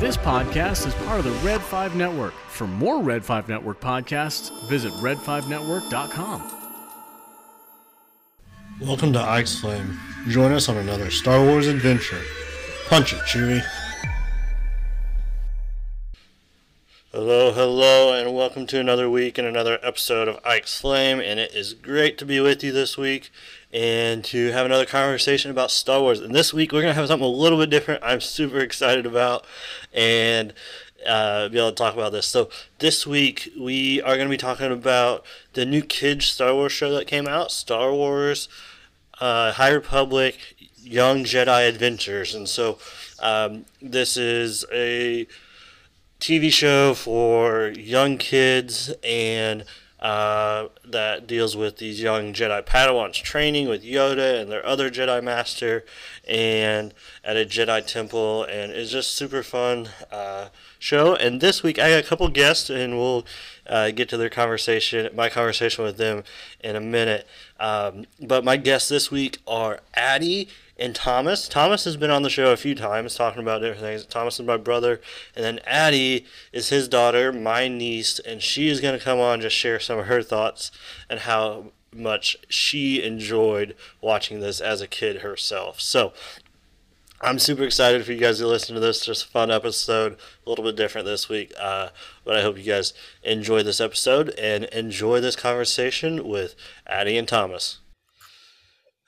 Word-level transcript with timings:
This 0.00 0.16
podcast 0.16 0.88
is 0.88 0.94
part 1.06 1.20
of 1.20 1.24
the 1.24 1.30
Red 1.46 1.60
5 1.60 1.94
Network. 1.94 2.34
For 2.48 2.66
more 2.66 3.00
Red 3.00 3.24
5 3.24 3.48
Network 3.48 3.80
podcasts, 3.80 4.50
visit 4.68 4.92
red5network.com. 4.94 6.50
Welcome 8.80 9.12
to 9.12 9.20
Ike's 9.20 9.60
Flame. 9.60 10.00
Join 10.26 10.50
us 10.50 10.68
on 10.68 10.78
another 10.78 11.12
Star 11.12 11.44
Wars 11.44 11.68
adventure. 11.68 12.20
Punch 12.88 13.12
it, 13.12 13.20
Chewie. 13.20 13.62
Hello, 17.12 17.50
hello, 17.50 18.12
and 18.12 18.36
welcome 18.36 18.68
to 18.68 18.78
another 18.78 19.10
week 19.10 19.36
and 19.36 19.44
another 19.44 19.80
episode 19.82 20.28
of 20.28 20.38
Ike's 20.44 20.80
Flame. 20.80 21.18
And 21.18 21.40
it 21.40 21.52
is 21.52 21.74
great 21.74 22.16
to 22.18 22.24
be 22.24 22.38
with 22.38 22.62
you 22.62 22.70
this 22.70 22.96
week 22.96 23.32
and 23.72 24.24
to 24.26 24.52
have 24.52 24.64
another 24.64 24.86
conversation 24.86 25.50
about 25.50 25.72
Star 25.72 26.00
Wars. 26.00 26.20
And 26.20 26.32
this 26.32 26.54
week 26.54 26.70
we're 26.70 26.82
going 26.82 26.94
to 26.94 27.00
have 27.00 27.08
something 27.08 27.26
a 27.26 27.28
little 27.28 27.58
bit 27.58 27.68
different. 27.68 28.04
I'm 28.04 28.20
super 28.20 28.60
excited 28.60 29.06
about 29.06 29.44
and 29.92 30.54
uh, 31.04 31.48
be 31.48 31.58
able 31.58 31.70
to 31.70 31.74
talk 31.74 31.94
about 31.94 32.12
this. 32.12 32.26
So 32.26 32.48
this 32.78 33.08
week 33.08 33.50
we 33.58 34.00
are 34.02 34.14
going 34.14 34.28
to 34.28 34.32
be 34.32 34.36
talking 34.36 34.70
about 34.70 35.24
the 35.54 35.66
new 35.66 35.82
kids 35.82 36.26
Star 36.26 36.54
Wars 36.54 36.70
show 36.70 36.92
that 36.92 37.08
came 37.08 37.26
out, 37.26 37.50
Star 37.50 37.92
Wars 37.92 38.48
uh, 39.20 39.50
High 39.50 39.70
Republic 39.70 40.38
Young 40.80 41.24
Jedi 41.24 41.68
Adventures. 41.68 42.36
And 42.36 42.48
so 42.48 42.78
um, 43.18 43.64
this 43.82 44.16
is 44.16 44.64
a 44.72 45.26
TV 46.20 46.52
show 46.52 46.92
for 46.92 47.68
young 47.68 48.18
kids 48.18 48.92
and 49.02 49.64
uh, 50.00 50.68
that 50.84 51.26
deals 51.26 51.56
with 51.56 51.78
these 51.78 52.00
young 52.00 52.32
Jedi 52.34 52.64
Padawans 52.64 53.14
training 53.14 53.68
with 53.68 53.82
Yoda 53.82 54.40
and 54.40 54.50
their 54.50 54.64
other 54.64 54.90
Jedi 54.90 55.22
Master 55.22 55.84
and 56.28 56.92
at 57.24 57.36
a 57.36 57.46
Jedi 57.46 57.86
temple. 57.86 58.44
And 58.44 58.70
it's 58.70 58.90
just 58.90 59.14
super 59.14 59.42
fun 59.42 59.88
uh, 60.12 60.48
show. 60.78 61.14
And 61.14 61.40
this 61.40 61.62
week 61.62 61.78
I 61.78 61.90
got 61.90 62.04
a 62.04 62.06
couple 62.06 62.28
guests 62.28 62.68
and 62.68 62.98
we'll 62.98 63.26
uh, 63.66 63.90
get 63.90 64.10
to 64.10 64.18
their 64.18 64.30
conversation, 64.30 65.10
my 65.14 65.30
conversation 65.30 65.84
with 65.84 65.96
them 65.96 66.24
in 66.60 66.76
a 66.76 66.80
minute. 66.80 67.26
Um, 67.58 68.04
but 68.20 68.44
my 68.44 68.58
guests 68.58 68.90
this 68.90 69.10
week 69.10 69.38
are 69.46 69.80
Addie 69.94 70.48
and 70.80 70.94
Thomas. 70.94 71.46
Thomas 71.46 71.84
has 71.84 71.96
been 71.96 72.10
on 72.10 72.22
the 72.22 72.30
show 72.30 72.52
a 72.52 72.56
few 72.56 72.74
times 72.74 73.14
talking 73.14 73.42
about 73.42 73.60
different 73.60 73.82
things. 73.82 74.06
Thomas 74.06 74.40
is 74.40 74.46
my 74.46 74.56
brother, 74.56 75.00
and 75.36 75.44
then 75.44 75.60
Addie 75.66 76.24
is 76.52 76.70
his 76.70 76.88
daughter, 76.88 77.32
my 77.32 77.68
niece, 77.68 78.18
and 78.18 78.42
she 78.42 78.68
is 78.68 78.80
going 78.80 78.98
to 78.98 79.04
come 79.04 79.20
on 79.20 79.42
just 79.42 79.54
share 79.54 79.78
some 79.78 79.98
of 79.98 80.06
her 80.06 80.22
thoughts 80.22 80.72
and 81.08 81.20
how 81.20 81.66
much 81.92 82.36
she 82.48 83.02
enjoyed 83.02 83.76
watching 84.00 84.40
this 84.40 84.60
as 84.60 84.80
a 84.80 84.86
kid 84.86 85.18
herself. 85.18 85.80
So 85.80 86.12
I'm 87.20 87.38
super 87.38 87.64
excited 87.64 88.06
for 88.06 88.12
you 88.12 88.20
guys 88.20 88.38
to 88.38 88.46
listen 88.46 88.74
to 88.74 88.80
this. 88.80 89.04
Just 89.04 89.26
a 89.26 89.28
fun 89.28 89.50
episode, 89.50 90.16
a 90.46 90.48
little 90.48 90.64
bit 90.64 90.76
different 90.76 91.06
this 91.06 91.28
week. 91.28 91.52
Uh, 91.60 91.90
but 92.24 92.36
I 92.36 92.40
hope 92.42 92.56
you 92.56 92.64
guys 92.64 92.94
enjoy 93.22 93.62
this 93.62 93.80
episode 93.80 94.30
and 94.38 94.64
enjoy 94.66 95.20
this 95.20 95.36
conversation 95.36 96.26
with 96.26 96.54
Addie 96.86 97.18
and 97.18 97.28
Thomas. 97.28 97.79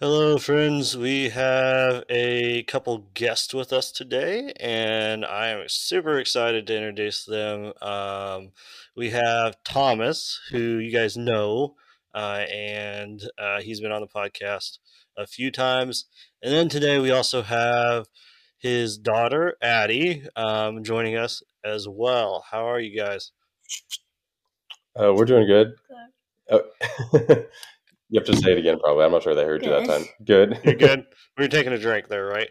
Hello, 0.03 0.37
friends. 0.37 0.99
We 0.99 1.29
have 1.29 2.03
a 2.11 2.65
couple 2.65 3.07
guests 3.15 3.55
with 3.55 3.73
us 3.73 3.93
today, 3.93 4.53
and 4.59 5.25
I 5.25 5.51
am 5.51 5.69
super 5.69 6.19
excited 6.19 6.67
to 6.67 6.77
introduce 6.77 7.25
them. 7.25 7.73
Um, 7.81 8.51
we 8.97 9.11
have 9.11 9.63
Thomas, 9.63 10.41
who 10.51 10.79
you 10.79 10.91
guys 10.91 11.17
know, 11.17 11.77
uh, 12.17 12.43
and 12.53 13.23
uh, 13.39 13.61
he's 13.61 13.81
been 13.81 13.93
on 13.93 14.01
the 14.01 14.09
podcast 14.09 14.79
a 15.17 15.25
few 15.25 15.53
times. 15.53 16.07
And 16.43 16.53
then 16.53 16.69
today 16.69 16.99
we 16.99 17.13
also 17.13 17.43
have 17.43 18.07
his 18.59 18.99
daughter, 18.99 19.55
Addie, 19.63 20.25
um, 20.35 20.83
joining 20.83 21.15
us 21.15 21.45
as 21.65 21.87
well. 21.89 22.45
How 22.51 22.69
are 22.69 22.81
you 22.81 22.99
guys? 22.99 23.31
Uh, 25.01 25.13
we're 25.15 25.27
doing 25.27 25.47
good. 25.47 25.75
good. 26.51 26.65
Oh. 27.31 27.45
You 28.13 28.21
have 28.21 28.27
to 28.27 28.37
say 28.37 28.53
it 28.53 28.59
again, 28.59 28.79
probably. 28.79 29.07
I'm 29.07 29.13
not 29.13 29.23
sure 29.23 29.35
they 29.35 29.43
heard 29.43 29.63
good. 29.63 29.71
you 29.71 29.87
that 29.87 29.99
time. 29.99 30.07
Good. 30.23 30.61
You're 30.65 30.75
good. 30.75 31.07
We 31.39 31.47
are 31.47 31.49
taking 31.49 31.73
a 31.73 31.79
drink 31.79 32.09
there, 32.09 32.27
right? 32.27 32.51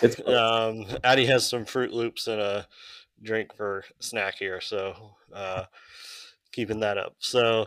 it's 0.00 0.20
um, 0.28 0.86
Addie 1.02 1.26
has 1.26 1.48
some 1.48 1.64
Froot 1.64 1.90
Loops 1.90 2.28
and 2.28 2.40
a 2.40 2.68
drink 3.20 3.52
for 3.56 3.82
snack 3.98 4.36
here, 4.38 4.60
so 4.60 5.16
uh, 5.32 5.64
keeping 6.52 6.78
that 6.80 6.98
up. 6.98 7.16
So, 7.18 7.66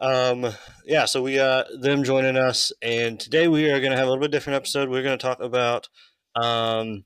um, 0.00 0.52
yeah, 0.84 1.04
so 1.06 1.20
we 1.20 1.34
got 1.34 1.66
them 1.80 2.04
joining 2.04 2.36
us, 2.36 2.72
and 2.80 3.18
today 3.18 3.48
we 3.48 3.72
are 3.72 3.80
going 3.80 3.90
to 3.90 3.98
have 3.98 4.06
a 4.06 4.10
little 4.10 4.22
bit 4.22 4.30
different 4.30 4.54
episode. 4.54 4.88
We're 4.88 5.02
going 5.02 5.18
to 5.18 5.26
talk 5.26 5.40
about 5.40 5.88
um, 6.40 7.04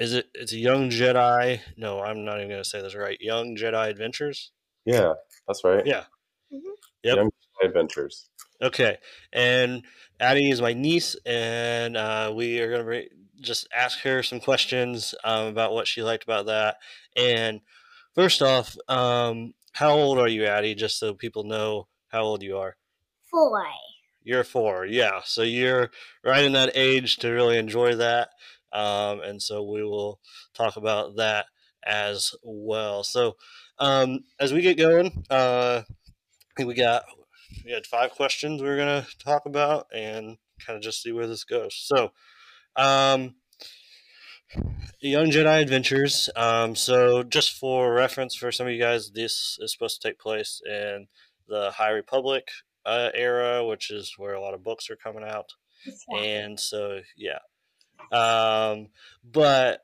is 0.00 0.14
it 0.14 0.26
it's 0.34 0.52
a 0.52 0.58
young 0.58 0.90
Jedi? 0.90 1.60
No, 1.76 2.00
I'm 2.00 2.24
not 2.24 2.38
even 2.38 2.48
going 2.48 2.62
to 2.62 2.68
say 2.68 2.82
this 2.82 2.96
right. 2.96 3.18
Young 3.20 3.54
Jedi 3.54 3.88
Adventures. 3.88 4.50
Yeah, 4.84 5.12
that's 5.46 5.62
right. 5.62 5.86
Yeah. 5.86 6.06
Mm-hmm. 6.52 6.70
Yep. 7.04 7.16
Young 7.16 7.30
Adventures. 7.62 8.28
Okay, 8.62 8.98
and 9.32 9.82
Addie 10.18 10.50
is 10.50 10.62
my 10.62 10.72
niece, 10.72 11.16
and 11.26 11.96
uh, 11.96 12.32
we 12.34 12.60
are 12.60 12.70
going 12.70 13.02
to 13.02 13.08
just 13.40 13.68
ask 13.74 14.00
her 14.00 14.22
some 14.22 14.40
questions 14.40 15.14
um, 15.24 15.48
about 15.48 15.72
what 15.72 15.86
she 15.86 16.02
liked 16.02 16.24
about 16.24 16.46
that. 16.46 16.76
And 17.16 17.60
first 18.14 18.40
off, 18.40 18.76
um, 18.88 19.52
how 19.72 19.90
old 19.90 20.18
are 20.18 20.28
you, 20.28 20.46
Addie? 20.46 20.74
Just 20.74 20.98
so 20.98 21.12
people 21.12 21.44
know 21.44 21.86
how 22.08 22.22
old 22.22 22.42
you 22.42 22.56
are. 22.56 22.76
Four. 23.30 23.64
You're 24.22 24.44
four, 24.44 24.86
yeah. 24.86 25.20
So 25.24 25.42
you're 25.42 25.90
right 26.24 26.44
in 26.44 26.52
that 26.52 26.72
age 26.74 27.18
to 27.18 27.30
really 27.30 27.58
enjoy 27.58 27.94
that, 27.96 28.30
um, 28.72 29.20
and 29.20 29.40
so 29.40 29.62
we 29.62 29.84
will 29.84 30.18
talk 30.54 30.76
about 30.76 31.16
that 31.16 31.46
as 31.84 32.34
well. 32.42 33.04
So 33.04 33.36
um, 33.78 34.24
as 34.40 34.52
we 34.52 34.62
get 34.62 34.78
going, 34.78 35.24
uh, 35.30 35.82
we 36.58 36.74
got 36.74 37.04
we 37.64 37.72
had 37.72 37.86
five 37.86 38.10
questions 38.10 38.60
we 38.60 38.68
were 38.68 38.76
going 38.76 39.02
to 39.02 39.18
talk 39.18 39.46
about 39.46 39.86
and 39.94 40.38
kind 40.64 40.76
of 40.76 40.82
just 40.82 41.02
see 41.02 41.12
where 41.12 41.26
this 41.26 41.44
goes. 41.44 41.74
So, 41.74 42.12
um, 42.76 43.36
Young 45.00 45.26
Jedi 45.26 45.62
Adventures. 45.62 46.30
Um, 46.36 46.74
so, 46.74 47.22
just 47.22 47.52
for 47.52 47.92
reference 47.92 48.34
for 48.34 48.52
some 48.52 48.66
of 48.66 48.72
you 48.72 48.80
guys, 48.80 49.10
this 49.10 49.58
is 49.60 49.72
supposed 49.72 50.00
to 50.00 50.08
take 50.08 50.18
place 50.18 50.60
in 50.64 51.08
the 51.48 51.72
High 51.72 51.90
Republic 51.90 52.48
uh, 52.84 53.10
era, 53.14 53.64
which 53.64 53.90
is 53.90 54.14
where 54.16 54.34
a 54.34 54.40
lot 54.40 54.54
of 54.54 54.62
books 54.62 54.90
are 54.90 54.96
coming 54.96 55.24
out. 55.24 55.52
And 56.16 56.58
so, 56.58 57.00
yeah. 57.16 57.38
Um, 58.12 58.88
but 59.24 59.82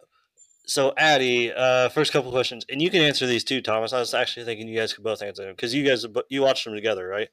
so 0.66 0.92
Addie, 0.96 1.52
uh, 1.52 1.88
first 1.88 2.12
couple 2.12 2.30
questions, 2.30 2.64
and 2.70 2.80
you 2.80 2.90
can 2.90 3.02
answer 3.02 3.26
these 3.26 3.44
too, 3.44 3.60
Thomas. 3.60 3.92
I 3.92 3.98
was 3.98 4.14
actually 4.14 4.46
thinking 4.46 4.68
you 4.68 4.78
guys 4.78 4.92
could 4.92 5.04
both 5.04 5.22
answer 5.22 5.44
them 5.44 5.52
because 5.52 5.74
you 5.74 5.84
guys 5.84 6.06
you 6.28 6.42
watched 6.42 6.64
them 6.64 6.74
together, 6.74 7.06
right? 7.06 7.28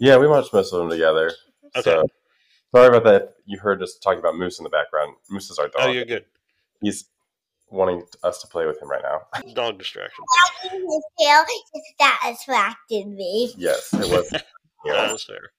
Yeah, 0.00 0.16
we 0.18 0.26
watched 0.26 0.52
most 0.52 0.72
of 0.72 0.80
them 0.80 0.90
together. 0.90 1.32
Okay. 1.76 1.82
So, 1.82 2.06
sorry 2.74 2.88
about 2.88 3.04
that. 3.04 3.34
You 3.44 3.58
heard 3.58 3.82
us 3.82 3.98
talking 4.02 4.18
about 4.18 4.36
Moose 4.36 4.58
in 4.58 4.64
the 4.64 4.70
background. 4.70 5.16
Moose 5.30 5.50
is 5.50 5.58
our 5.58 5.68
dog. 5.68 5.82
Oh, 5.82 5.90
you're 5.90 6.04
good. 6.04 6.24
He's 6.80 7.06
wanting 7.70 8.04
us 8.22 8.40
to 8.40 8.46
play 8.46 8.66
with 8.66 8.80
him 8.80 8.90
right 8.90 9.02
now. 9.02 9.52
Dog 9.54 9.78
distraction. 9.78 10.24
His 10.62 11.04
tail 11.20 11.44
that 11.98 12.20
distracted 12.24 13.06
me. 13.08 13.52
Yes, 13.56 13.92
it 13.92 14.08
was. 14.10 14.30
yeah. 14.32 14.40
that 14.92 15.14
is 15.14 15.24
fair. 15.24 15.50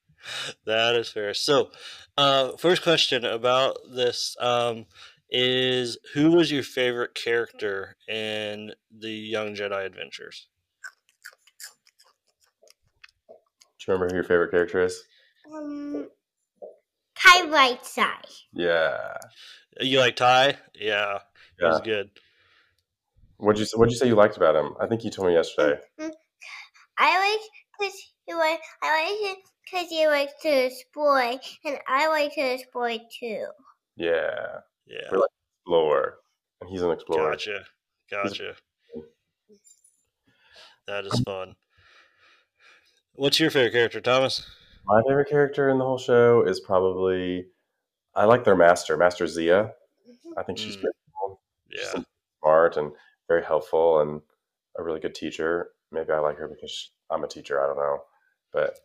That 0.65 0.95
is 0.95 1.09
fair. 1.09 1.33
So, 1.33 1.71
uh, 2.17 2.57
first 2.57 2.83
question 2.83 3.25
about 3.25 3.77
this 3.89 4.35
um, 4.39 4.85
is: 5.29 5.97
Who 6.13 6.31
was 6.31 6.51
your 6.51 6.63
favorite 6.63 7.13
character 7.13 7.95
in 8.07 8.73
the 8.91 9.11
Young 9.11 9.55
Jedi 9.55 9.85
Adventures? 9.85 10.47
You 13.87 13.93
remember 13.93 14.13
who 14.13 14.15
your 14.15 14.23
favorite 14.23 14.51
character 14.51 14.81
is? 14.81 15.01
Um, 15.53 16.09
Kai 17.15 17.47
Brightstar. 17.47 18.17
Yeah. 18.51 19.17
You 19.79 19.99
like 19.99 20.17
Kai? 20.17 20.57
Yeah, 20.75 21.19
he 21.57 21.65
yeah. 21.65 21.69
was 21.69 21.81
good. 21.81 22.09
What'd 23.37 23.59
you 23.59 23.67
What'd 23.77 23.91
you 23.91 23.97
say 23.97 24.07
you 24.07 24.15
liked 24.15 24.35
about 24.35 24.55
him? 24.55 24.73
I 24.79 24.87
think 24.87 25.03
you 25.03 25.11
told 25.11 25.27
me 25.27 25.35
yesterday. 25.35 25.79
Mm-hmm. 25.99 26.09
I 26.97 27.29
like 27.29 27.41
because 27.79 27.95
he 28.25 28.33
like 28.33 28.59
I 28.81 29.03
like 29.03 29.31
it 29.31 29.37
because 29.63 29.89
he 29.89 30.07
likes 30.07 30.33
to 30.41 30.49
explore, 30.49 31.21
and 31.21 31.79
I 31.87 32.07
like 32.07 32.33
to 32.33 32.41
explore 32.41 32.97
too. 33.19 33.45
Yeah. 33.95 34.59
Yeah. 34.87 35.07
We're 35.11 35.19
like 35.19 35.29
explorer, 35.61 36.15
and 36.61 36.69
he's 36.69 36.81
an 36.81 36.91
explorer. 36.91 37.31
Gotcha. 37.31 37.63
Gotcha. 38.09 38.55
That 40.87 41.05
is 41.05 41.19
fun. 41.21 41.55
What's 43.17 43.39
your 43.39 43.49
favorite 43.49 43.73
character, 43.73 43.99
Thomas? 43.99 44.45
My 44.85 45.01
favorite 45.01 45.27
character 45.27 45.69
in 45.69 45.79
the 45.79 45.83
whole 45.83 45.97
show 45.97 46.43
is 46.43 46.59
probably 46.59 47.47
I 48.15 48.25
like 48.25 48.43
their 48.43 48.55
master, 48.55 48.95
Master 48.95 49.25
Zia. 49.25 49.71
I 50.37 50.43
think 50.43 50.59
she's 50.59 50.77
mm. 50.77 50.81
pretty 50.81 50.97
cool. 51.19 51.41
Yeah. 51.71 52.03
smart 52.39 52.77
and 52.77 52.91
very 53.27 53.43
helpful 53.43 54.01
and 54.01 54.21
a 54.77 54.83
really 54.83 54.99
good 54.99 55.15
teacher. 55.15 55.71
Maybe 55.91 56.11
I 56.11 56.19
like 56.19 56.37
her 56.37 56.47
because 56.47 56.91
I'm 57.09 57.23
a 57.23 57.27
teacher. 57.27 57.59
I 57.59 57.65
don't 57.65 57.77
know, 57.77 57.97
but 58.53 58.77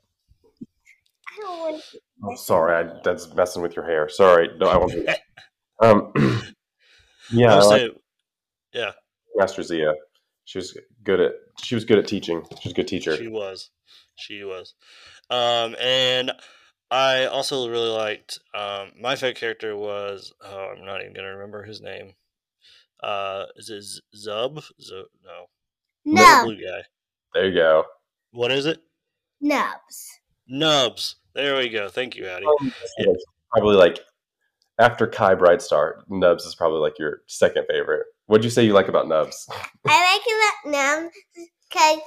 I 1.29 1.41
don't 1.41 1.59
want. 1.59 1.85
Oh, 2.25 2.37
sorry, 2.37 2.75
I, 2.75 3.01
that's 3.05 3.35
messing 3.35 3.61
with 3.61 3.77
your 3.77 3.85
hair. 3.85 4.09
Sorry, 4.09 4.49
no, 4.59 4.67
I 4.67 4.77
won't. 4.79 4.95
Um, 5.81 6.13
yeah, 7.33 7.55
I 7.55 7.59
I 7.59 7.63
like 7.65 7.81
saying- 7.81 7.99
yeah, 8.73 8.93
Master 9.35 9.65
Zia. 9.65 9.95
She 10.53 10.59
was 10.59 10.77
good 11.03 11.19
at 11.19 11.33
she 11.63 11.75
was 11.75 11.87
good 11.87 11.97
at 11.99 12.07
teaching. 12.07 12.43
She 12.61 12.69
was 12.69 12.73
a 12.73 12.77
good 12.77 12.87
teacher. 12.89 13.17
she 13.17 13.27
was, 13.27 13.71
she 14.17 14.45
was, 14.45 14.75
um, 15.31 15.75
and 15.81 16.31
I 16.91 17.25
also 17.25 17.71
really 17.71 17.89
liked. 17.89 18.39
Um, 18.55 18.93
my 19.01 19.17
favorite 19.17 19.39
character 19.39 19.75
was. 19.75 20.31
Oh, 20.45 20.75
I'm 20.77 20.85
not 20.85 21.01
even 21.01 21.15
gonna 21.15 21.35
remember 21.37 21.63
his 21.63 21.81
name. 21.81 22.13
Uh, 23.03 23.47
is 23.57 23.71
it 23.71 23.83
Zub? 24.15 24.57
Zub? 24.79 25.05
No, 25.25 25.47
the 26.05 26.13
No, 26.13 26.43
blue 26.45 26.57
guy. 26.57 26.83
there 27.33 27.49
you 27.49 27.55
go. 27.55 27.85
What 28.33 28.51
is 28.53 28.67
it? 28.67 28.83
nubs. 29.41 30.21
Nubs. 30.47 31.17
There 31.35 31.57
we 31.57 31.71
go. 31.71 31.89
Thank 31.89 32.15
you, 32.15 32.27
Addie. 32.27 32.45
Probably 33.51 33.77
like 33.77 34.01
after 34.79 35.07
Kai 35.07 35.35
Brightstar, 35.35 36.03
Nubs 36.11 36.45
is 36.45 36.55
probably 36.55 36.81
like 36.81 36.99
your 36.99 37.23
second 37.27 37.65
favorite. 37.71 38.05
What'd 38.33 38.47
you 38.47 38.51
say 38.51 38.65
you 38.65 38.73
like 38.73 38.89
about 38.89 39.09
Nubs? 39.09 39.47
I 39.87 40.17
like 40.17 40.23
him 40.65 40.73
nubs 40.73 41.15
because 41.69 41.99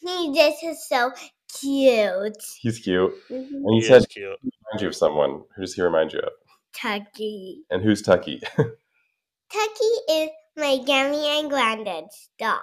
he 0.00 0.34
just 0.34 0.64
is 0.64 0.84
so 0.88 1.12
cute. 1.60 2.36
He's 2.60 2.80
cute. 2.80 3.14
Mhm. 3.30 3.52
And 3.52 3.76
you 3.76 3.82
He 3.82 3.86
said 3.86 4.08
cute. 4.08 4.36
remind 4.42 4.80
you 4.82 4.88
of 4.88 4.96
someone. 4.96 5.44
Who 5.54 5.62
does 5.62 5.74
he 5.74 5.82
remind 5.82 6.12
you 6.12 6.18
of? 6.18 6.32
Tucky. 6.74 7.62
And 7.70 7.84
who's 7.84 8.02
Tucky? 8.02 8.40
Tucky 8.56 9.94
is 10.10 10.30
my 10.56 10.78
gummy 10.84 11.38
and 11.38 11.48
granddad's 11.48 12.28
dog. 12.36 12.58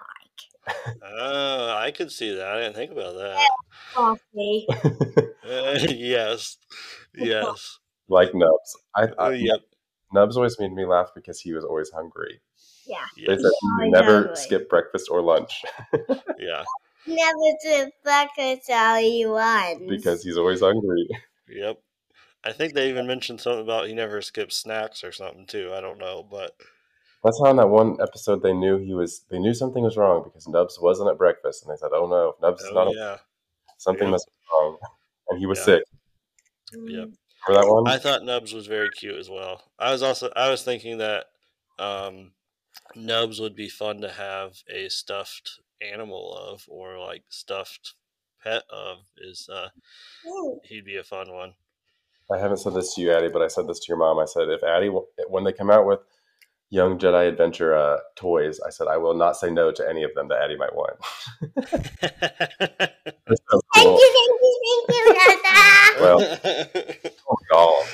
Oh, 1.01 1.75
I 1.77 1.91
could 1.91 2.11
see 2.11 2.35
that. 2.35 2.45
I 2.45 2.59
didn't 2.59 2.75
think 2.75 2.91
about 2.91 3.13
that. 3.15 3.50
Coffee. 3.94 4.67
Uh, 4.69 5.79
yes, 5.89 6.57
yes. 7.15 7.79
like 8.09 8.35
Nubs. 8.35 8.77
I, 8.97 9.07
Oh, 9.17 9.29
I 9.29 9.33
yep. 9.35 9.61
Nubs 10.11 10.35
always 10.35 10.59
made 10.59 10.73
me 10.73 10.85
laugh 10.85 11.11
because 11.15 11.39
he 11.39 11.53
was 11.53 11.63
always 11.63 11.89
hungry. 11.91 12.41
Yeah. 12.89 13.06
They 13.27 13.41
said 13.41 13.51
he 13.83 13.89
never 13.91 14.15
hungry. 14.18 14.36
skip 14.36 14.69
breakfast 14.69 15.07
or 15.12 15.21
lunch 15.21 15.62
Yeah. 16.39 16.63
Never 17.07 17.39
do 17.63 17.91
breakfast 18.03 18.69
all 18.69 18.97
he 18.97 19.25
wants. 19.25 19.86
because 19.88 20.24
he's 20.24 20.38
always 20.38 20.59
hungry. 20.62 21.07
Yep. 21.47 21.77
I 22.44 22.51
think 22.51 22.74
they 22.74 22.89
even 22.89 23.07
mentioned 23.07 23.41
something 23.41 23.62
about 23.62 23.88
he 23.88 23.94
never 23.94 24.21
skips 24.21 24.57
snacks 24.57 25.03
or 25.03 25.12
something 25.12 25.45
too. 25.45 25.71
I 25.74 25.81
don't 25.81 25.97
know, 25.97 26.25
but 26.30 26.56
That's 27.24 27.39
how 27.44 27.50
in 27.51 27.57
that 27.57 27.68
one 27.69 27.97
episode 28.01 28.41
they 28.44 28.53
knew 28.53 28.77
he 28.77 28.94
was. 28.94 29.21
They 29.30 29.39
knew 29.39 29.53
something 29.53 29.83
was 29.83 29.97
wrong 29.97 30.24
because 30.24 30.47
Nubs 30.47 30.80
wasn't 30.81 31.09
at 31.09 31.18
breakfast, 31.18 31.63
and 31.65 31.71
they 31.74 31.77
said, 31.77 31.89
"Oh 31.94 32.07
no, 32.07 32.30
if 32.30 32.42
Nubs 32.42 32.63
is 32.63 32.71
not 32.74 32.88
oh 32.88 32.92
at 32.92 32.95
yeah. 32.95 33.18
something 33.77 34.06
Yeah. 34.07 34.12
must 34.12 34.27
be 34.27 34.33
wrong," 34.53 34.77
and 35.30 35.39
he 35.39 35.45
was 35.45 35.59
Yeah. 35.59 35.65
sick. 35.65 35.83
Yep. 36.74 37.09
For 37.45 37.53
that 37.56 37.68
one? 37.68 37.88
I 37.88 37.97
thought 37.97 38.24
Nubs 38.24 38.53
was 38.53 38.68
very 38.68 38.89
cute 38.89 39.15
as 39.18 39.30
well. 39.30 39.62
I 39.77 39.92
was 39.92 40.01
also 40.03 40.30
I 40.35 40.50
was 40.50 40.63
thinking 40.63 41.00
that 41.00 41.25
um, 41.77 42.31
Nubs 42.95 43.39
would 43.39 43.55
be 43.55 43.69
fun 43.69 44.01
to 44.01 44.09
have 44.09 44.61
a 44.69 44.89
stuffed 44.89 45.59
animal 45.81 46.33
of 46.35 46.65
or 46.67 46.99
like 46.99 47.23
stuffed 47.29 47.95
pet 48.43 48.63
of. 48.69 48.97
Is 49.17 49.49
uh, 49.51 49.69
he'd 50.63 50.85
be 50.85 50.97
a 50.97 51.03
fun 51.03 51.31
one. 51.31 51.53
I 52.31 52.37
haven't 52.37 52.57
said 52.57 52.73
this 52.75 52.93
to 52.93 53.01
you, 53.01 53.11
Addie, 53.11 53.29
but 53.29 53.41
I 53.41 53.47
said 53.47 53.67
this 53.67 53.79
to 53.79 53.85
your 53.87 53.97
mom. 53.97 54.19
I 54.19 54.25
said, 54.25 54.49
if 54.49 54.63
Addie, 54.63 54.91
when 55.29 55.43
they 55.43 55.53
come 55.53 55.71
out 55.71 55.87
with 55.87 55.99
Young 56.69 56.99
Jedi 56.99 57.27
Adventure 57.27 57.75
uh, 57.75 57.97
toys, 58.15 58.59
I 58.59 58.69
said 58.69 58.87
I 58.87 58.97
will 58.97 59.15
not 59.15 59.35
say 59.35 59.49
no 59.49 59.71
to 59.71 59.89
any 59.89 60.03
of 60.03 60.13
them 60.13 60.27
that 60.27 60.41
Addie 60.43 60.57
might 60.57 60.75
want. 60.75 60.97
That's 62.01 63.41
so 63.49 63.61
Thank 63.73 63.85
cool. 63.85 63.97
you, 63.97 64.11
thank 64.13 64.29
you, 64.41 64.85
thank 64.87 65.07
you, 65.07 65.43
Dada. 65.43 66.01
Well, 66.01 66.19
oh, 67.29 67.37
God, 67.51 67.85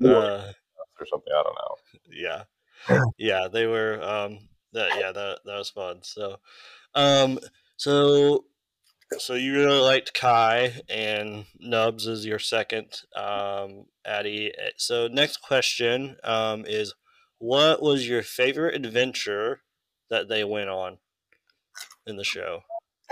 no, 0.00 0.10
uh, 0.10 0.52
or 0.98 1.06
something. 1.06 1.32
I 1.32 1.42
don't 1.42 1.54
know. 1.54 1.76
yeah 2.10 2.44
yeah 3.18 3.48
they 3.52 3.66
were 3.66 4.02
um 4.02 4.38
that 4.72 4.96
yeah 4.98 5.12
that 5.94 6.04
that 6.16 6.36
fun 6.36 6.36
so 6.36 6.36
um 6.94 7.38
so 7.76 8.44
so 9.18 9.34
you 9.34 9.54
really 9.54 9.80
liked 9.80 10.14
kai 10.14 10.80
and 10.88 11.46
nubs 11.58 12.06
is 12.06 12.26
your 12.26 12.38
second 12.38 13.02
um 13.16 13.86
addie 14.04 14.52
Eh, 14.58 14.70
so 14.76 15.08
next 15.08 15.38
question 15.38 16.16
um 16.24 16.64
is 16.66 16.94
what 17.38 17.82
was 17.82 18.08
your 18.08 18.22
favorite 18.22 18.74
adventure 18.74 19.62
that 20.10 20.28
they 20.28 20.44
went 20.44 20.68
on 20.68 20.98
in 22.06 22.16
the 22.16 22.24
show? 22.24 22.62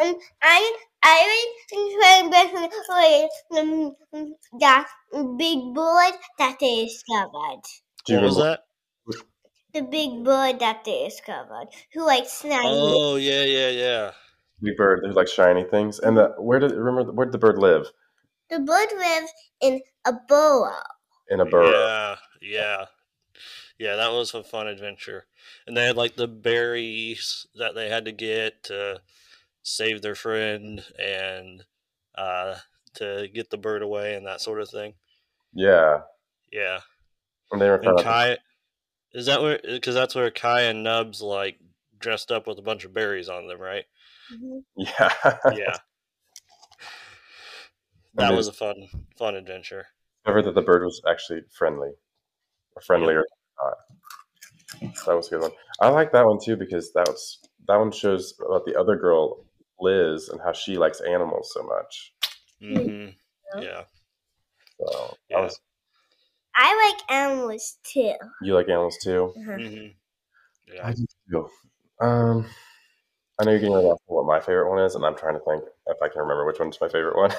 Um, 0.00 0.16
I 0.42 0.76
I 1.02 1.54
was 1.72 2.72
trying 2.86 3.28
um, 3.58 3.96
um, 4.12 4.34
that 4.60 4.88
big 5.38 5.75
bullet 5.75 6.16
that 6.38 6.58
they 6.60 6.84
discovered. 6.84 7.62
Do 8.06 8.12
you 8.14 8.20
what 8.20 8.26
was 8.26 8.36
that 8.36 8.68
The 9.78 9.84
big 9.84 10.25
bird 10.25 10.58
that 10.58 10.84
they 10.84 11.04
discovered, 11.04 11.69
who 11.92 12.04
like 12.04 12.26
sniped. 12.28 12.64
oh 12.66 13.16
yeah 13.16 13.44
yeah 13.44 13.69
yeah 13.70 14.10
Big 14.60 14.76
bird. 14.76 15.00
They're 15.04 15.12
like 15.12 15.28
shiny 15.28 15.62
things. 15.62 16.00
And 16.00 16.16
the 16.16 16.34
where 16.38 16.58
did 16.58 16.72
remember 16.72 17.12
where 17.12 17.26
did 17.26 17.32
the 17.32 17.38
bird 17.38 17.58
live? 17.58 17.86
The 18.50 18.58
bird 18.58 18.88
lives 18.96 19.30
in 19.60 19.80
a 20.04 20.12
burrow. 20.28 20.72
In 21.30 21.38
a 21.40 21.44
burrow. 21.44 21.70
Yeah, 21.70 22.16
yeah, 22.42 22.84
yeah. 23.78 23.94
That 23.96 24.10
was 24.10 24.34
a 24.34 24.42
fun 24.42 24.66
adventure, 24.66 25.26
and 25.66 25.76
they 25.76 25.86
had 25.86 25.96
like 25.96 26.16
the 26.16 26.26
berries 26.26 27.46
that 27.54 27.76
they 27.76 27.88
had 27.88 28.04
to 28.06 28.12
get 28.12 28.64
to 28.64 29.00
save 29.62 30.02
their 30.02 30.16
friend 30.16 30.82
and 30.98 31.62
uh, 32.16 32.56
to 32.94 33.28
get 33.32 33.50
the 33.50 33.58
bird 33.58 33.82
away 33.82 34.14
and 34.14 34.26
that 34.26 34.40
sort 34.40 34.60
of 34.60 34.69
thing. 34.70 34.94
Yeah. 35.54 36.00
Yeah, 36.50 36.80
And 37.52 37.60
they 37.60 37.69
were 37.69 37.75
and 37.76 37.84
found 37.84 37.98
out- 38.00 38.04
Kai 38.04 38.38
is 39.12 39.26
that 39.26 39.43
where 39.43 39.60
because 39.64 39.94
that's 39.94 40.14
where 40.14 40.31
Kai 40.31 40.62
and 40.62 40.82
Nubs 40.82 41.20
like 41.22 41.58
dressed 41.99 42.31
up 42.31 42.46
with 42.46 42.58
a 42.58 42.62
bunch 42.62 42.84
of 42.84 42.94
berries 42.94 43.28
on 43.28 43.46
them, 43.46 43.60
right? 43.60 43.84
Yeah. 44.76 45.12
Yeah, 45.56 45.76
And 45.76 45.78
that 48.14 48.31
they 48.31 48.37
was 48.37 48.49
a 48.49 48.52
fun 48.52 48.88
fun 49.16 49.34
adventure. 49.34 49.87
discovered 50.25 50.43
that 50.43 50.55
the 50.55 50.62
bird 50.62 50.84
was 50.84 51.00
actually 51.08 51.40
friendly. 51.52 51.90
Or 52.76 52.82
friendlier. 52.82 53.25
Uh, 53.62 53.70
that 55.06 55.16
was 55.16 55.26
a 55.28 55.31
good 55.31 55.40
one. 55.40 55.50
I 55.81 55.88
like 55.88 56.12
that 56.12 56.25
one 56.26 56.38
too 56.43 56.56
because 56.56 56.93
that 56.93 57.08
was 57.08 57.40
that 57.66 57.76
one 57.76 57.90
shows 57.90 58.34
about 58.44 58.64
the 58.66 58.78
other 58.78 58.96
girl, 58.96 59.44
Lys, 59.81 60.28
and 60.28 60.40
how 60.40 60.52
she 60.52 60.76
likes 60.76 61.00
animals 61.00 61.50
so 61.54 61.62
much. 61.62 62.12
hmm 62.61 63.06
Yeah. 63.56 63.62
Yeah, 63.62 63.82
So 64.78 65.16
Yeah. 65.28 65.37
that 65.38 65.43
was 65.43 65.61
I 66.58 66.93
like 66.93 67.10
animals 67.16 67.78
too. 67.84 68.14
you 68.43 68.55
like 68.55 68.69
animals 68.69 68.99
too? 69.02 69.32
Uh-huh. 69.38 69.59
hmm 69.59 69.87
yeah. 70.75 70.87
I 70.87 70.92
do 70.92 71.06
too. 71.30 71.49
Um, 72.00 72.47
I 73.40 73.44
know 73.44 73.52
you're 73.52 73.61
getting 73.61 73.75
ready 73.75 73.87
to 73.88 73.92
ask 73.92 74.02
what 74.06 74.26
my 74.26 74.40
favorite 74.40 74.71
one 74.71 74.80
is, 74.85 74.94
and 74.94 75.04
I'm 75.06 75.16
trying 75.16 75.35
to 75.35 75.44
think 75.44 75.64
if 75.87 75.97
I 76.02 76.09
can 76.09 76.23
remember 76.23 76.47
which 76.47 76.59
one's 76.61 76.80
my 76.80 76.88
favorite 76.88 77.16
one. 77.16 77.33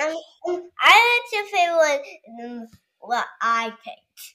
Um, 0.00 0.16
um, 0.48 0.70
I 0.82 1.20
like 1.22 1.32
your 1.32 1.44
favorite 1.46 2.02
one. 2.38 2.62
um, 2.62 2.68
What 3.00 3.26
I 3.42 3.70
picked. 3.84 4.34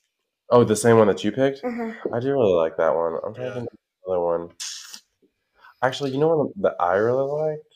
oh, 0.50 0.64
the 0.64 0.76
same 0.76 0.98
one 0.98 1.08
that 1.08 1.24
you 1.24 1.32
picked? 1.32 1.64
Uh-huh. 1.64 1.92
I 2.14 2.20
do 2.20 2.32
really 2.34 2.54
like 2.54 2.78
that 2.78 2.96
one. 2.96 3.18
I'm 3.26 3.34
trying 3.34 3.48
Yeah. 3.48 3.54
to 3.56 3.60
think 3.62 3.70
of 3.74 3.80
another 4.08 4.22
one. 4.24 4.50
Actually, 5.84 6.12
you 6.12 6.18
know 6.18 6.36
what 6.36 6.52
that 6.62 6.76
I 6.82 6.96
really 6.96 7.30
liked? 7.30 7.76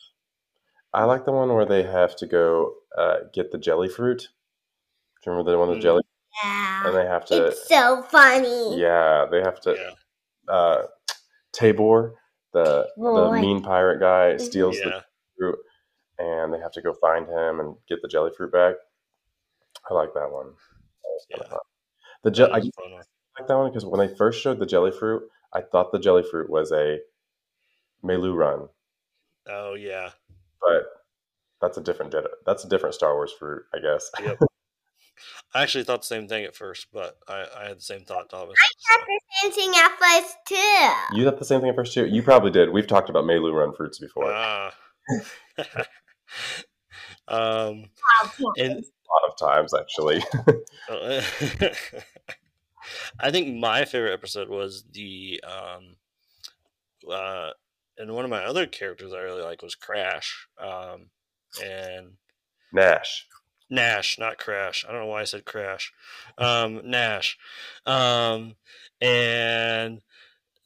I 0.92 1.04
like 1.04 1.24
the 1.24 1.32
one 1.32 1.52
where 1.54 1.66
they 1.66 1.82
have 1.82 2.16
to 2.16 2.26
go 2.26 2.74
uh, 2.96 3.18
get 3.32 3.52
the 3.52 3.58
jelly 3.58 3.88
fruit. 3.88 4.20
Do 4.20 5.30
you 5.30 5.32
remember 5.32 5.52
the 5.52 5.58
one 5.58 5.70
with 5.70 5.78
Mm. 5.78 5.82
jelly? 5.82 6.02
Yeah. 6.42 6.86
And 6.86 6.96
they 6.96 7.06
have 7.06 7.24
to, 7.26 7.46
It's 7.48 7.68
so 7.68 8.02
funny. 8.02 8.78
yeah, 8.80 9.26
they 9.30 9.40
have 9.40 9.60
to. 9.62 9.74
Yeah. 9.76 10.52
Uh, 10.54 10.86
Taborr, 11.54 12.12
the 12.52 12.88
the 12.96 13.32
mean 13.40 13.62
pirate 13.62 14.00
guy, 14.00 14.36
steals 14.36 14.78
Yeah. 14.78 14.84
the 14.90 15.04
fruit, 15.36 15.58
and 16.18 16.52
they 16.54 16.58
have 16.60 16.72
to 16.72 16.82
go 16.82 16.92
find 16.94 17.26
him 17.28 17.60
and 17.60 17.76
get 17.88 18.00
the 18.02 18.08
jelly 18.08 18.30
fruit 18.36 18.52
back. 18.52 18.76
I 19.90 19.94
like 19.94 20.12
that 20.14 20.30
one. 20.30 20.46
That 20.46 21.10
was 21.10 21.26
kinda 21.30 21.44
Yeah. 21.46 21.50
fun. 21.50 21.58
The 22.22 22.30
That 22.30 22.36
je- 22.36 22.50
I 22.52 22.58
was 22.58 22.68
a 22.68 22.72
fun 22.82 22.92
one. 22.92 23.02
like 23.38 23.48
that 23.48 23.56
one 23.56 23.70
because 23.70 23.84
when 23.86 23.98
they 24.06 24.14
first 24.14 24.40
showed 24.40 24.58
the 24.58 24.66
jelly 24.66 24.90
fruit, 24.92 25.28
I 25.52 25.62
thought 25.62 25.92
the 25.92 25.98
jelly 25.98 26.22
fruit 26.22 26.48
was 26.50 26.70
a 26.72 27.00
meiloorun, 28.04 28.68
Oh 29.48 29.74
yeah. 29.74 30.12
but 30.60 30.84
that's 31.60 31.78
a 31.78 31.80
different 31.80 32.14
That's 32.46 32.64
a 32.64 32.68
different 32.68 32.94
Star 32.94 33.14
Wars 33.14 33.32
fruit, 33.32 33.64
I 33.74 33.78
guess. 33.80 34.10
Yep. 34.20 34.38
I 35.54 35.62
actually 35.62 35.84
thought 35.84 36.02
the 36.02 36.06
same 36.06 36.28
thing 36.28 36.44
at 36.44 36.54
first, 36.54 36.88
but 36.92 37.16
I, 37.26 37.46
I 37.56 37.68
had 37.68 37.78
the 37.78 37.82
same 37.82 38.04
thought, 38.04 38.28
Thomas. 38.28 38.54
Got 38.90 39.00
the 39.06 39.20
same 39.42 39.52
thing 39.52 39.72
at 39.76 39.98
first 39.98 40.36
too. 40.46 41.16
you 41.16 41.24
thought 41.24 41.38
the 41.38 41.44
same 41.44 41.60
thing 41.60 41.70
at 41.70 41.76
first 41.76 41.94
too. 41.94 42.06
You 42.06 42.22
probably 42.22 42.50
did. 42.50 42.70
We've 42.70 42.86
talked 42.86 43.08
about 43.08 43.24
meiloorun 43.24 43.76
fruits 43.76 43.98
before. 43.98 44.30
Ah. 44.32 44.74
um, 47.28 47.84
and 48.58 48.72
a 48.72 49.08
lot 49.08 49.24
of 49.28 49.36
times, 49.38 49.72
actually. 49.74 50.22
I 53.20 53.30
think 53.30 53.56
my 53.56 53.84
favorite 53.84 54.12
episode 54.12 54.48
was 54.48 54.84
the 54.92 55.42
um, 55.46 55.96
uh, 57.10 57.50
and 57.96 58.14
one 58.14 58.24
of 58.24 58.30
my 58.30 58.44
other 58.44 58.66
characters 58.66 59.12
I 59.12 59.20
really 59.20 59.42
like 59.42 59.62
was 59.62 59.74
Crash. 59.74 60.48
Um, 60.58 61.10
and 61.64 62.12
Nash. 62.72 63.26
Nash, 63.70 64.18
not 64.18 64.38
Crash. 64.38 64.84
I 64.86 64.92
don't 64.92 65.02
know 65.02 65.06
why 65.06 65.22
I 65.22 65.24
said 65.24 65.44
Crash. 65.44 65.92
Um, 66.38 66.88
Nash, 66.90 67.38
um, 67.86 68.56
and 69.00 70.02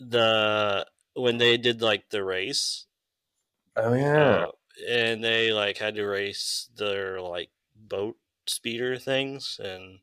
the 0.01 0.87
when 1.15 1.39
they 1.39 1.57
did 1.59 1.83
like 1.83 2.11
the 2.11 2.25
race, 2.25 2.87
Oh 3.77 3.95
yeah. 3.95 4.45
uh, 4.45 4.51
and 4.89 5.23
they 5.23 5.53
like 5.53 5.79
had 5.79 5.95
to 5.95 6.05
race 6.07 6.69
their 6.77 7.21
like 7.21 7.51
boat 7.75 8.17
speeder 8.47 8.99
things, 8.99 9.61
and 9.63 10.01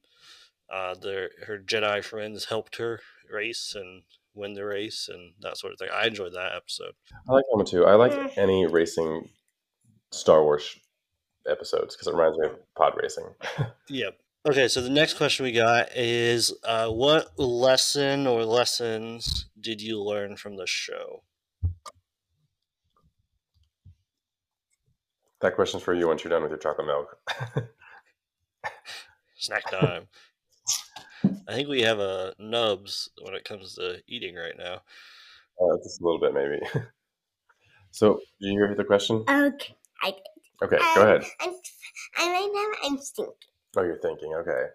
uh, 0.69 0.95
their 0.95 1.31
her 1.47 1.59
Jedi 1.59 2.03
friends 2.03 2.47
helped 2.47 2.77
her 2.77 3.01
race 3.29 3.75
and 3.75 4.03
win 4.35 4.53
the 4.53 4.65
race 4.65 5.09
and 5.09 5.35
that 5.41 5.57
sort 5.57 5.73
of 5.73 5.79
thing. 5.79 5.89
I 5.93 6.07
enjoyed 6.07 6.33
that 6.33 6.55
episode. 6.55 6.95
I 7.27 7.31
like 7.33 7.45
that 7.49 7.57
one 7.57 7.65
too. 7.65 7.85
I 7.85 7.95
like 7.95 8.13
Mm. 8.13 8.37
any 8.37 8.65
racing 8.65 9.29
Star 10.11 10.43
Wars 10.43 10.77
episodes 11.49 11.95
because 11.95 12.07
it 12.07 12.15
reminds 12.15 12.37
me 12.37 12.47
of 12.47 12.75
pod 12.75 12.93
racing. 13.01 13.25
Yep. 13.89 14.17
Okay, 14.47 14.67
so 14.67 14.81
the 14.81 14.89
next 14.89 15.15
question 15.15 15.43
we 15.43 15.51
got 15.51 15.89
is 15.95 16.53
uh, 16.63 16.89
what 16.89 17.37
lesson 17.37 18.25
or 18.25 18.45
lessons 18.45 19.47
did 19.59 19.81
you 19.81 20.01
learn 20.01 20.37
from 20.37 20.55
the 20.55 20.67
show? 20.67 21.23
that 25.41 25.55
question's 25.55 25.83
for 25.83 25.93
you 25.93 26.07
once 26.07 26.23
you're 26.23 26.29
done 26.29 26.41
with 26.41 26.51
your 26.51 26.59
chocolate 26.59 26.87
milk. 26.87 27.17
Snack 29.37 29.69
time. 29.71 30.07
I 31.47 31.53
think 31.53 31.69
we 31.69 31.81
have 31.81 31.99
a 31.99 32.33
nubs 32.39 33.09
when 33.21 33.33
it 33.33 33.45
comes 33.45 33.75
to 33.75 34.01
eating 34.07 34.35
right 34.35 34.57
now. 34.57 34.81
uh, 35.61 35.77
just 35.83 36.01
a 36.01 36.03
little 36.03 36.19
bit, 36.19 36.33
maybe. 36.33 36.59
so, 37.91 38.19
do 38.41 38.47
you 38.47 38.53
hear 38.53 38.75
the 38.75 38.83
question? 38.83 39.23
Okay. 39.29 39.75
I, 40.01 40.15
Okay, 40.61 40.77
go 40.95 41.01
ahead. 41.01 41.23
I'm, 41.41 41.53
I'm 42.17 42.31
right 42.31 42.49
now. 42.53 42.87
I'm 42.87 42.97
thinking. 42.97 43.33
Oh, 43.77 43.83
you're 43.83 43.99
thinking. 43.99 44.33
Okay. 44.33 44.65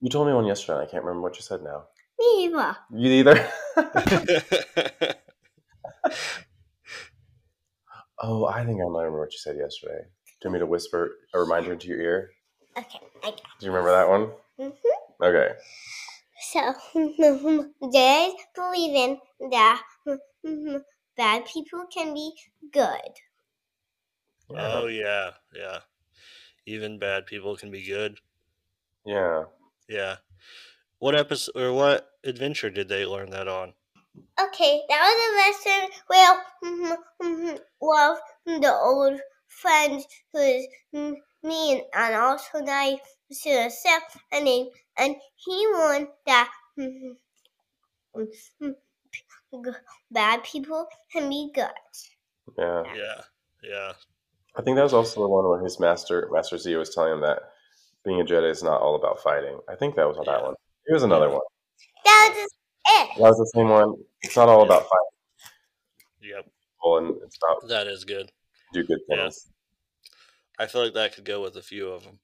You 0.00 0.10
told 0.10 0.26
me 0.26 0.34
one 0.34 0.44
yesterday. 0.44 0.80
and 0.80 0.86
I 0.86 0.90
can't 0.90 1.02
remember 1.04 1.22
what 1.22 1.36
you 1.36 1.42
said 1.42 1.62
now. 1.62 1.84
Me 2.18 2.44
either. 2.44 2.76
You 2.92 3.10
either? 3.10 3.48
oh, 8.22 8.46
I 8.46 8.64
think 8.64 8.80
I 8.80 8.88
might 8.88 9.02
remember 9.02 9.20
what 9.20 9.32
you 9.32 9.38
said 9.38 9.56
yesterday. 9.56 10.02
Do 10.40 10.48
you 10.48 10.50
want 10.50 10.52
me 10.54 10.58
to 10.60 10.66
whisper 10.66 11.12
a 11.32 11.40
reminder 11.40 11.72
into 11.72 11.88
your 11.88 12.00
ear? 12.00 12.30
Okay. 12.76 13.00
I 13.22 13.30
got. 13.30 13.40
Do 13.58 13.66
you 13.66 13.72
remember 13.72 13.92
that 13.92 14.08
one? 14.08 14.30
Mm-hmm. 14.60 15.24
Okay. 15.24 15.54
So 16.52 16.74
believe 18.54 18.94
in 18.94 19.18
that 19.50 19.82
bad 21.16 21.46
people 21.46 21.86
can 21.86 22.14
be 22.14 22.32
good. 22.72 23.12
Yeah. 24.48 24.82
oh 24.82 24.86
yeah, 24.86 25.34
yeah. 25.54 25.80
Even 26.66 26.98
bad 26.98 27.26
people 27.26 27.56
can 27.56 27.70
be 27.70 27.84
good. 27.84 28.20
yeah. 29.04 29.44
Yeah. 29.88 30.18
What 30.98 31.14
episode 31.16 31.56
or 31.56 31.72
what 31.72 32.10
adventure 32.24 32.70
did 32.70 32.88
they 32.88 33.06
learn 33.06 33.30
that 33.30 33.48
on? 33.48 33.74
Okay, 34.40 34.82
that 34.88 35.00
was 35.02 35.18
a 35.26 35.72
lesson. 35.72 35.90
Well, 36.08 37.58
well, 37.80 38.22
the 38.46 38.72
old 38.72 39.20
friend 39.48 40.04
who's 40.32 40.66
mm, 40.94 41.16
me 41.42 41.72
and, 41.72 41.82
and 41.92 42.14
also 42.14 42.58
I 42.64 43.00
to 43.42 43.50
herself 43.62 44.16
and 44.30 44.44
name, 44.44 44.68
and 44.96 45.16
he 45.34 45.66
won 45.72 46.08
that 46.26 46.50
g- 46.78 47.14
bad 50.10 50.42
people 50.44 50.86
can 51.12 51.28
be 51.28 51.50
good. 51.54 51.66
Yeah. 52.58 52.82
Yeah, 52.94 53.20
yeah, 53.62 53.92
I 54.56 54.62
think 54.62 54.76
that 54.76 54.82
was 54.82 54.94
also 54.94 55.22
the 55.22 55.28
one 55.28 55.48
where 55.48 55.62
his 55.62 55.80
master, 55.80 56.28
Master 56.32 56.58
Z, 56.58 56.74
was 56.76 56.94
telling 56.94 57.12
him 57.14 57.20
that 57.22 57.40
being 58.04 58.20
a 58.20 58.24
Jedi 58.24 58.50
is 58.50 58.62
not 58.62 58.80
all 58.80 58.94
about 58.96 59.20
fighting. 59.22 59.58
I 59.68 59.74
think 59.74 59.96
that 59.96 60.06
was 60.06 60.16
on 60.18 60.24
that 60.26 60.40
Yeah. 60.40 60.46
one. 60.46 60.54
Here's 60.86 61.02
another 61.02 61.30
one. 61.30 61.40
That 62.04 62.30
was 62.34 62.42
just 62.42 62.54
it. 62.86 63.08
That 63.16 63.28
was 63.30 63.38
the 63.38 63.50
same 63.54 63.68
one. 63.70 63.94
It's 64.22 64.36
not 64.36 64.48
all 64.48 64.62
about 64.62 64.82
fighting 64.82 65.50
yep. 66.20 66.44
people, 66.44 66.98
and 66.98 67.22
it's 67.22 67.38
about 67.42 67.66
That 67.68 67.86
is 67.86 68.04
good. 68.04 68.30
do 68.72 68.84
good 68.84 69.00
Yeah. 69.08 69.22
things. 69.22 69.50
I 70.58 70.66
feel 70.66 70.82
like 70.84 70.94
that 70.94 71.14
could 71.14 71.24
go 71.24 71.42
with 71.42 71.56
a 71.56 71.62
few 71.62 71.88
of 71.88 72.04
them. 72.04 72.20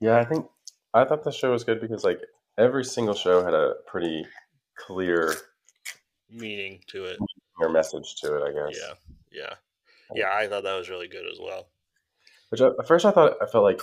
Yeah, 0.00 0.18
I 0.18 0.24
think 0.24 0.50
I 0.92 1.04
thought 1.04 1.22
the 1.24 1.32
show 1.32 1.52
was 1.52 1.64
good 1.64 1.80
because 1.80 2.04
like 2.04 2.20
every 2.58 2.84
single 2.84 3.14
show 3.14 3.42
had 3.42 3.54
a 3.54 3.76
pretty 3.86 4.26
clear 4.76 5.34
Meaning 6.32 6.80
to 6.88 7.04
it. 7.04 7.18
or 7.60 7.68
message 7.68 8.16
to 8.22 8.36
it. 8.36 8.42
I 8.42 8.52
guess. 8.52 8.78
Yeah, 8.80 8.94
yeah, 9.32 9.54
yeah. 10.14 10.34
I 10.34 10.48
thought 10.48 10.64
that 10.64 10.76
was 10.78 10.88
really 10.88 11.08
good 11.08 11.26
as 11.30 11.38
well. 11.40 11.68
Which 12.50 12.60
I, 12.60 12.68
at 12.68 12.86
first 12.88 13.04
I 13.04 13.10
thought 13.12 13.34
I 13.42 13.46
felt 13.46 13.64
like 13.64 13.80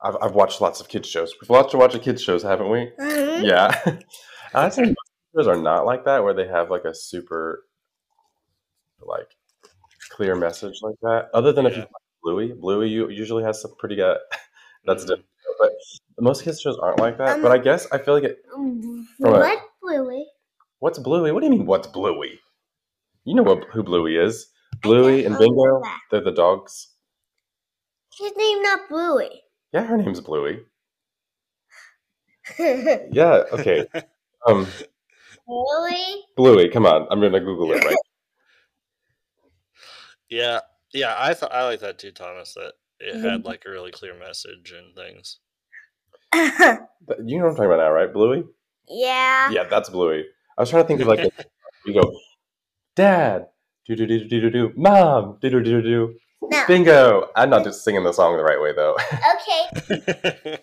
I've, 0.00 0.16
I've 0.22 0.34
watched 0.34 0.60
lots 0.60 0.80
of 0.80 0.88
kids 0.88 1.08
shows. 1.08 1.34
We've 1.40 1.50
lots 1.50 1.72
to 1.72 1.78
watch 1.78 1.94
of 1.94 2.02
kids 2.02 2.22
shows, 2.22 2.42
haven't 2.42 2.70
we? 2.70 2.90
Mhm. 3.00 3.44
Yeah. 3.44 3.98
I 4.54 4.70
think 4.70 4.88
most 4.88 4.96
shows 5.36 5.46
are 5.48 5.60
not 5.60 5.84
like 5.86 6.04
that, 6.04 6.22
where 6.22 6.34
they 6.34 6.46
have 6.46 6.70
like 6.70 6.84
a 6.84 6.94
super 6.94 7.64
like 9.00 9.28
clear 10.10 10.34
message 10.36 10.78
like 10.82 10.94
that. 11.02 11.28
Other 11.34 11.52
than 11.52 11.66
if 11.66 11.72
you 11.74 11.78
Yeah. 11.82 11.84
watch 11.84 12.02
Bluey, 12.22 12.52
Bluey 12.52 12.88
you 12.88 13.08
usually 13.10 13.42
has 13.44 13.60
some 13.60 13.74
pretty 13.78 13.96
good. 13.96 14.18
That's 14.84 15.04
Mhm. 15.04 15.08
different, 15.08 15.26
but 15.58 15.72
most 16.20 16.44
kids 16.44 16.60
shows 16.60 16.78
aren't 16.78 16.98
like 17.00 17.18
that. 17.18 17.42
but 17.42 17.50
I 17.52 17.58
guess 17.58 17.86
I 17.92 17.98
feel 17.98 18.14
like 18.14 18.24
it. 18.24 18.38
From 18.50 19.06
a- 19.20 19.30
What, 19.30 19.67
Bluey? 19.98 20.26
What's 20.78 20.98
Bluey? 20.98 21.32
What 21.32 21.40
do 21.40 21.46
you 21.46 21.50
mean? 21.50 21.66
What's 21.66 21.88
Bluey? 21.88 22.38
You 23.24 23.34
know 23.34 23.42
what 23.42 23.64
who 23.72 23.82
Bluey 23.82 24.16
is? 24.16 24.46
Bluey 24.82 25.24
and 25.24 25.36
Bingo, 25.36 25.82
they're 26.10 26.20
the 26.20 26.30
dogs. 26.30 26.94
His 28.16 28.32
name 28.36 28.62
not 28.62 28.88
Bluey. 28.88 29.42
Yeah, 29.72 29.82
her 29.82 29.96
name's 29.96 30.20
Bluey. 30.20 30.60
Yeah. 32.58 33.42
Okay. 33.52 33.86
Um, 34.46 34.66
Bluey? 35.46 36.24
Bluey. 36.36 36.68
Come 36.70 36.86
on. 36.86 37.06
I'm 37.10 37.20
gonna 37.20 37.40
Google 37.40 37.72
it 37.72 37.84
right. 37.84 37.96
Yeah, 40.30 40.60
yeah. 40.92 41.14
I 41.18 41.32
thought 41.34 41.52
I 41.54 41.64
like 41.64 41.80
that 41.80 41.98
too, 41.98 42.12
Thomas. 42.12 42.54
That 42.54 42.74
it 43.00 43.14
Mm-hmm. 43.14 43.26
had 43.26 43.44
like 43.44 43.64
a 43.66 43.70
really 43.70 43.90
clear 43.90 44.14
message 44.18 44.72
and 44.72 44.94
things. 44.94 45.38
You 47.24 47.38
know 47.38 47.44
what 47.44 47.50
I'm 47.50 47.56
talking 47.56 47.64
about 47.72 47.78
now, 47.78 47.90
right? 47.90 48.12
Bluey. 48.12 48.44
Yeah, 48.90 49.50
Yeah, 49.50 49.64
that's 49.64 49.90
Bluey. 49.90 50.24
I 50.56 50.62
was 50.62 50.70
trying 50.70 50.82
to 50.84 50.88
think 50.88 51.00
of 51.00 51.08
like 51.08 51.20
a, 51.20 51.30
you 51.86 51.94
go, 52.00 52.12
Dad, 52.96 53.46
do 53.86 53.94
do 53.96 54.06
do 54.06 54.24
do 54.26 54.40
do 54.40 54.50
do, 54.50 54.72
Mom, 54.76 55.38
do 55.40 55.50
do 55.50 55.62
do 55.62 55.82
do, 55.82 56.14
No. 56.42 56.64
Bingo. 56.66 57.28
I'm 57.36 57.50
not 57.50 57.64
just 57.64 57.84
singing 57.84 58.04
the 58.04 58.12
song 58.12 58.36
the 58.36 58.42
right 58.42 58.60
way 58.60 58.72
though. 58.72 58.96
Okay. 59.34 60.58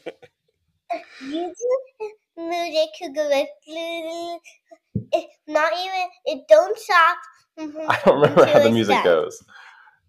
Music, 1.22 1.56
music 2.38 2.90
could 3.00 3.16
go 3.16 3.28
like 3.30 3.50
not 5.48 5.72
even 5.74 6.08
it 6.26 6.44
don't 6.48 6.78
stop. 6.78 7.18
I 7.58 8.00
don't 8.06 8.20
remember 8.20 8.46
how 8.46 8.60
the 8.60 8.72
music 8.72 9.04
goes. 9.04 9.44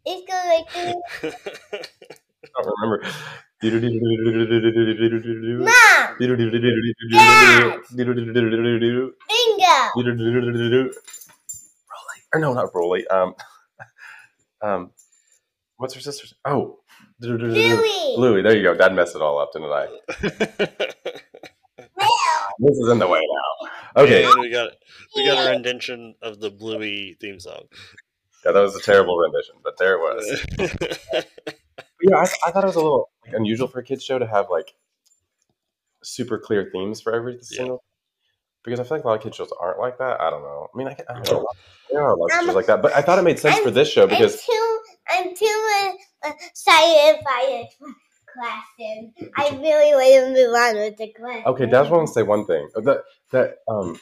It 0.05 0.27
goes 0.29 1.33
like 1.33 1.89
I 2.59 2.62
don't 2.62 2.75
remember. 2.81 3.07
Mom! 5.61 6.17
Dad! 7.11 7.81
Bingo! 9.29 9.91
Rolly. 10.83 12.21
Or 12.35 12.41
no, 12.41 12.53
not 12.53 12.73
Broly. 12.73 13.05
Um, 13.11 13.35
um, 14.62 14.91
what's 15.76 15.95
her 15.95 16.00
sister's? 16.00 16.35
Oh. 16.45 16.81
Louie. 17.21 18.15
Louie. 18.19 18.43
There 18.43 18.57
you 18.57 18.62
go. 18.62 18.75
Dad 18.75 18.95
messed 18.95 19.17
it 19.17 19.23
all 19.23 19.38
up, 19.38 19.53
didn't 19.53 19.71
I? 19.71 19.87
this 22.59 22.76
is 22.79 22.88
in 22.91 22.99
the 22.99 23.09
way 23.09 23.21
now. 23.21 24.03
Okay. 24.03 24.25
And 24.25 24.41
we 24.41 24.50
got 24.50 24.73
we 25.15 25.26
got 25.26 25.47
a 25.47 25.50
rendition 25.50 26.15
of 26.23 26.41
the 26.41 26.50
Bluey 26.50 27.17
theme 27.21 27.41
song. 27.41 27.62
Yeah, 28.45 28.53
that 28.53 28.61
was 28.61 28.76
a 28.76 28.83
terrible 28.83 29.17
rendition, 29.19 29.57
but 29.65 29.79
there 29.79 29.95
it 29.95 30.00
was. 30.00 31.57
But 32.00 32.11
yeah, 32.11 32.17
I, 32.17 32.49
I 32.49 32.50
thought 32.53 32.65
it 32.65 32.69
was 32.69 32.76
a 32.76 32.81
little 32.81 33.11
like, 33.25 33.35
unusual 33.35 33.69
for 33.69 33.81
a 33.81 33.85
kids 33.85 34.05
show 34.05 34.19
to 34.19 34.26
have 34.26 34.47
like 34.50 34.75
super 36.03 36.38
clear 36.38 36.69
themes 36.73 37.00
for 37.00 37.15
every 37.15 37.38
single. 37.43 37.83
Because 38.65 38.81
I 38.81 38.83
feel 38.85 38.99
like 38.99 39.05
a 39.05 39.09
lot 39.09 39.17
of 39.19 39.23
kids 39.23 39.37
shows 39.37 39.53
aren't 39.61 39.79
like 39.79 39.99
that. 39.99 40.21
I 40.21 40.29
don't 40.29 40.43
know. 40.43 40.67
I 40.75 40.76
mean, 40.76 40.88
I, 40.88 40.95
can- 40.95 41.07
I 41.09 41.15
don't 41.15 41.26
know. 41.26 41.47
There 41.91 42.03
are 42.03 42.11
a 42.12 42.17
lot 42.17 42.33
of 42.33 42.38
Um, 42.41 42.47
shows 42.47 42.55
like 42.57 42.67
that, 42.67 42.83
but 42.83 42.93
I 42.95 43.00
thought 43.03 43.19
it 43.19 43.23
made 43.23 43.38
sense 43.38 43.59
for 43.61 43.71
this 43.71 43.88
show 43.91 44.03
I'm 44.03 44.09
because 44.09 44.43
too, 44.45 44.79
I'm 45.09 45.35
too 45.37 45.69
uh, 46.25 46.33
excited 46.49 47.23
by 47.25 47.65
the 47.81 47.95
question. 48.35 49.15
I 49.37 49.50
really 49.50 49.95
want 49.95 50.37
to 50.37 50.43
move 50.47 50.55
on 50.55 50.75
with 50.75 50.97
the 50.97 51.12
class. 51.12 51.47
okay, 51.47 51.67
Dash 51.67 51.88
wants 51.88 52.11
to 52.12 52.21
say 52.21 52.23
one 52.25 52.45
thing 52.45 52.69
that 52.75 53.03
that 53.31 53.59
um 53.69 53.99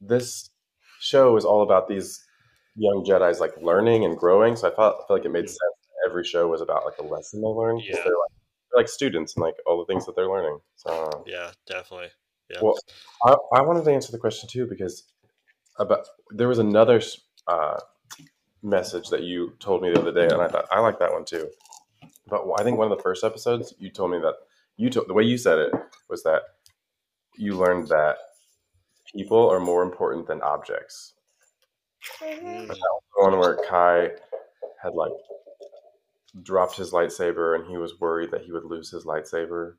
this 0.00 0.50
show 1.00 1.36
is 1.36 1.44
all 1.44 1.62
about 1.62 1.88
these 1.88 2.24
young 2.74 3.04
Jedi's 3.06 3.38
like 3.40 3.56
learning 3.62 4.04
and 4.04 4.18
growing. 4.18 4.56
So 4.56 4.66
I 4.70 4.74
felt 4.74 4.96
I 5.04 5.06
feel 5.06 5.16
like 5.18 5.24
it 5.26 5.30
made 5.30 5.48
sense. 5.48 5.60
That 6.02 6.08
Every 6.10 6.24
show 6.24 6.48
was 6.48 6.60
about 6.60 6.84
like 6.84 6.98
a 6.98 7.02
lesson 7.04 7.40
they 7.40 7.46
learned. 7.48 7.80
'cause 7.80 7.88
Yeah. 7.88 8.04
They're 8.04 8.12
like, 8.12 8.32
they're 8.70 8.80
like 8.82 8.88
students 8.88 9.34
and 9.36 9.42
like 9.42 9.54
all 9.66 9.78
the 9.78 9.86
things 9.86 10.06
that 10.06 10.16
they're 10.16 10.28
learning. 10.28 10.60
So 10.76 11.24
yeah, 11.26 11.52
definitely. 11.66 12.10
Yeah. 12.50 12.60
Well, 12.62 12.78
I, 13.24 13.36
I 13.54 13.62
wanted 13.62 13.84
to 13.84 13.92
answer 13.92 14.12
the 14.12 14.18
question 14.18 14.48
too 14.48 14.66
because 14.66 15.04
about 15.78 16.06
there 16.30 16.48
was 16.48 16.58
another 16.58 17.00
uh, 17.46 17.78
message 18.62 19.08
that 19.08 19.22
you 19.22 19.54
told 19.58 19.82
me 19.82 19.90
the 19.90 20.00
other 20.00 20.12
day, 20.12 20.24
and 20.32 20.42
I 20.42 20.48
thought 20.48 20.66
I 20.70 20.80
like 20.80 20.98
that 20.98 21.12
one 21.12 21.24
too. 21.24 21.48
But 22.28 22.44
I 22.58 22.62
think 22.62 22.78
one 22.78 22.90
of 22.90 22.96
the 22.96 23.02
first 23.02 23.24
episodes 23.24 23.74
you 23.78 23.90
told 23.90 24.10
me 24.10 24.18
that 24.20 24.34
you 24.76 24.90
told 24.90 25.08
the 25.08 25.14
way 25.14 25.22
you 25.24 25.38
said 25.38 25.58
it 25.58 25.72
was 26.08 26.22
that 26.24 26.42
you 27.36 27.56
learned 27.56 27.88
that 27.88 28.16
people 29.14 29.48
are 29.50 29.60
more 29.60 29.82
important 29.82 30.26
than 30.26 30.40
objects. 30.42 31.14
Mhm. 32.20 32.68
The 32.68 32.76
one 33.16 33.38
where 33.38 33.56
Kai 33.68 34.10
had 34.82 34.94
like 34.94 35.12
dropped 36.40 36.76
his 36.76 36.92
lightsaber 36.92 37.54
and 37.54 37.66
he 37.66 37.76
was 37.76 38.00
worried 38.00 38.30
that 38.30 38.42
he 38.42 38.52
would 38.52 38.64
lose 38.64 38.90
his 38.90 39.04
lightsaber, 39.04 39.74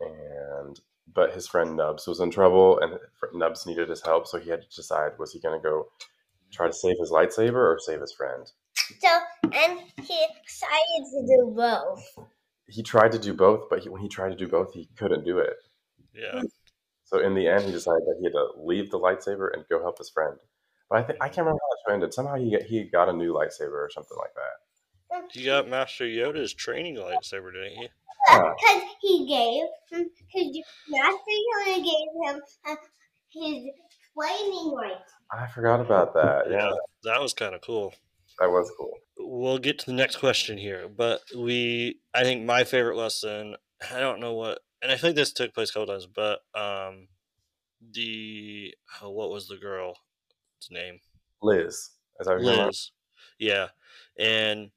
and 0.00 0.80
but 1.12 1.32
his 1.32 1.46
friend 1.46 1.76
Nubs 1.76 2.06
was 2.06 2.20
in 2.20 2.30
trouble 2.30 2.78
and 2.80 2.98
Nubs 3.34 3.66
needed 3.66 3.88
his 3.88 4.02
help, 4.02 4.26
so 4.26 4.38
he 4.38 4.50
had 4.50 4.62
to 4.62 4.76
decide 4.76 5.12
was 5.18 5.32
he 5.32 5.40
going 5.40 5.58
to 5.58 5.62
go 5.62 5.88
try 6.52 6.66
to 6.66 6.72
save 6.72 6.96
his 6.98 7.10
lightsaber 7.10 7.54
or 7.54 7.78
save 7.80 8.00
his 8.00 8.12
friend. 8.12 8.50
So, 9.00 9.08
and 9.42 9.80
he 9.96 10.26
decided 10.46 11.04
to 11.10 11.26
do 11.26 11.52
both. 11.54 12.26
He 12.68 12.82
tried 12.82 13.12
to 13.12 13.18
do 13.18 13.34
both, 13.34 13.68
but 13.68 13.80
he, 13.80 13.88
when 13.88 14.00
he 14.00 14.08
tried 14.08 14.30
to 14.30 14.36
do 14.36 14.48
both, 14.48 14.72
he 14.72 14.88
couldn't 14.96 15.24
do 15.24 15.38
it. 15.38 15.56
Yeah. 16.14 16.42
So 17.04 17.18
in 17.20 17.34
the 17.34 17.48
end, 17.48 17.64
he 17.64 17.72
decided 17.72 18.02
that 18.02 18.16
he 18.18 18.24
had 18.24 18.32
to 18.32 18.48
leave 18.58 18.90
the 18.90 18.98
lightsaber 18.98 19.48
and 19.52 19.64
go 19.70 19.80
help 19.80 19.98
his 19.98 20.10
friend. 20.10 20.38
But 20.90 20.98
I 20.98 21.02
think 21.02 21.18
I 21.22 21.28
can't 21.28 21.46
remember 21.46 21.60
how 21.62 21.68
that 21.70 21.78
show 21.86 21.94
ended. 21.94 22.14
Somehow 22.14 22.36
he 22.36 22.50
got, 22.52 22.62
he 22.62 22.84
got 22.84 23.08
a 23.08 23.12
new 23.12 23.32
lightsaber 23.32 23.72
or 23.72 23.90
something 23.92 24.16
like 24.18 24.34
that. 24.34 24.67
He 25.32 25.44
got 25.44 25.68
Master 25.68 26.04
Yoda's 26.04 26.54
training 26.54 26.96
lightsaber, 26.96 27.52
didn't 27.52 27.72
he? 27.78 27.88
Yeah. 28.30 28.52
Because 28.56 28.82
he 29.00 29.26
gave, 29.26 29.64
because 29.90 30.62
Master 30.88 31.16
Yoda 31.66 31.76
gave 31.76 32.34
him 32.34 32.40
uh, 32.68 32.74
his 33.30 33.64
flaming 34.14 34.74
lightsaber. 34.74 35.00
I 35.32 35.46
forgot 35.48 35.80
about 35.80 36.14
that. 36.14 36.50
Yeah, 36.50 36.70
That 37.04 37.20
was 37.20 37.32
kind 37.34 37.54
of 37.54 37.60
cool. 37.60 37.94
that 38.38 38.50
was 38.50 38.70
cool. 38.78 38.92
We'll 39.18 39.58
get 39.58 39.78
to 39.80 39.86
the 39.86 39.92
next 39.92 40.16
question 40.16 40.56
here, 40.58 40.88
but 40.88 41.20
we, 41.36 42.00
I 42.14 42.22
think 42.22 42.44
my 42.44 42.64
favorite 42.64 42.96
lesson, 42.96 43.56
I 43.90 44.00
don't 44.00 44.20
know 44.20 44.34
what, 44.34 44.60
and 44.82 44.90
I 44.92 44.96
think 44.96 45.16
this 45.16 45.32
took 45.32 45.54
place 45.54 45.70
a 45.70 45.72
couple 45.74 45.86
times, 45.88 46.06
but 46.06 46.40
um, 46.54 47.08
the, 47.92 48.74
oh, 49.02 49.10
what 49.10 49.30
was 49.30 49.48
the 49.48 49.56
girl's 49.56 49.98
name? 50.70 51.00
Lys, 51.42 51.90
as 52.20 52.28
I. 52.28 52.34
Lys. 52.36 52.92
Yeah. 53.38 53.68
And 54.18 54.70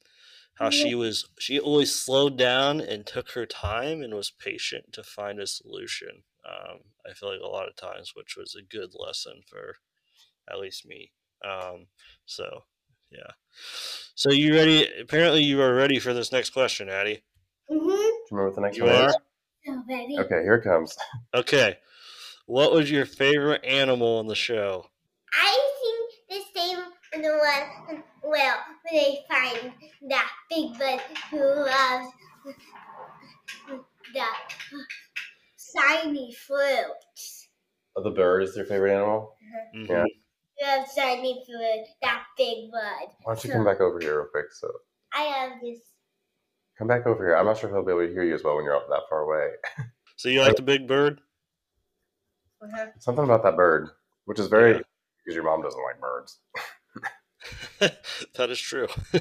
how 0.62 0.70
she 0.70 0.96
was 0.96 1.28
she 1.40 1.60
always 1.60 1.94
slowed 1.94 2.38
down 2.38 2.80
and 2.80 3.06
took 3.06 3.32
her 3.32 3.46
time 3.46 4.02
and 4.02 4.14
was 4.14 4.32
patient 4.32 4.94
to 4.94 5.04
find 5.04 5.40
a 5.40 5.48
solution. 5.48 6.24
Um, 6.46 6.80
I 7.10 7.14
feel 7.14 7.30
like 7.32 7.42
a 7.42 7.48
lot 7.48 7.68
of 7.68 7.76
times, 7.76 8.14
which 8.16 8.36
was 8.38 8.56
a 8.56 8.64
good 8.64 8.92
lesson 8.98 9.42
for 9.48 9.78
at 10.50 10.60
least 10.60 10.86
me. 10.86 11.12
Um, 11.44 11.88
so 12.26 12.64
yeah. 13.12 13.32
So 14.16 14.32
you 14.32 14.54
ready? 14.54 14.88
Apparently 15.00 15.44
you 15.44 15.62
are 15.62 15.74
ready 15.74 16.00
for 16.00 16.14
this 16.14 16.32
next 16.32 16.52
question, 16.52 16.90
Addie. 16.90 17.24
Mm-hmm. 17.70 17.86
Do 17.88 17.94
you 17.94 18.26
remember 18.32 18.48
what 18.50 18.56
the 18.56 18.62
next 18.62 18.78
You 18.78 18.86
one 18.86 18.96
are? 18.96 19.10
is? 19.10 19.18
So 19.66 19.84
ready. 19.90 20.18
Okay, 20.20 20.42
here 20.44 20.56
it 20.56 20.64
comes. 20.64 20.96
Okay. 21.34 21.78
What 22.46 22.72
was 22.74 22.90
your 22.90 23.06
favorite 23.06 23.64
animal 23.64 24.20
in 24.20 24.28
the 24.28 24.36
show? 24.36 24.86
I 25.34 25.72
think 26.30 26.44
the 26.54 26.60
same 26.60 26.80
in 27.14 27.22
the 27.22 27.30
one, 27.30 28.04
well, 28.24 28.58
they 28.92 29.20
find 29.30 29.74
that 30.10 30.32
big 30.50 30.78
bud 30.78 31.00
who 31.30 31.40
loves 31.40 32.12
the 34.14 34.26
shiny 35.58 36.34
fruits. 36.34 37.50
Oh, 37.96 38.04
the 38.04 38.12
bird 38.12 38.44
is 38.44 38.56
your 38.56 38.66
favorite 38.66 38.94
animal? 38.96 39.36
Mhm. 39.76 39.90
Yeah. 39.90 40.06
Love 40.62 40.88
shiny 40.94 41.44
fruit, 41.46 41.88
that 42.02 42.26
big 42.38 42.72
bud. 42.72 43.10
Why 43.24 43.34
don't 43.34 43.44
you 43.44 43.52
come 43.52 43.66
back 43.66 43.82
over 43.82 44.00
here 44.00 44.20
real 44.22 44.30
quick? 44.30 44.52
So 44.52 44.72
I 45.14 45.24
have 45.24 45.62
this. 45.62 45.80
come 46.78 46.88
back 46.88 47.06
over 47.06 47.26
here. 47.26 47.36
I'm 47.36 47.46
not 47.46 47.58
sure 47.58 47.70
if 47.70 47.74
he'll 47.76 47.86
be 47.86 47.92
able 47.92 48.08
to 48.08 48.14
hear 48.14 48.24
you 48.24 48.36
as 48.36 48.44
well 48.44 48.56
when 48.56 48.66
you're 48.66 48.76
up 48.76 48.88
that 48.90 49.04
far 49.10 49.22
away. 49.22 49.52
So 50.18 50.30
you 50.30 50.42
like 50.42 50.56
the 50.56 50.62
big 50.62 50.88
bird? 50.88 51.20
Something 53.00 53.24
about 53.24 53.42
that 53.42 53.56
bird, 53.56 53.90
which 54.26 54.38
is 54.40 54.48
very 54.48 54.74
Yeah. 54.74 54.82
because 55.18 55.34
your 55.36 55.44
mom 55.44 55.64
doesn't 55.64 55.82
like 55.82 56.00
birds. 56.00 56.40
that 57.80 58.50
is 58.50 58.60
true. 58.60 58.88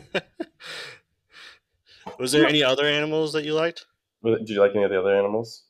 was 2.18 2.32
there 2.32 2.46
any 2.46 2.62
other 2.62 2.84
animals 2.84 3.32
that 3.32 3.44
you 3.44 3.54
liked? 3.54 3.86
But 4.22 4.40
Did 4.40 4.50
you 4.50 4.60
like 4.60 4.72
any 4.74 4.84
of 4.84 4.90
the 4.90 5.00
other 5.00 5.16
animals? 5.16 5.64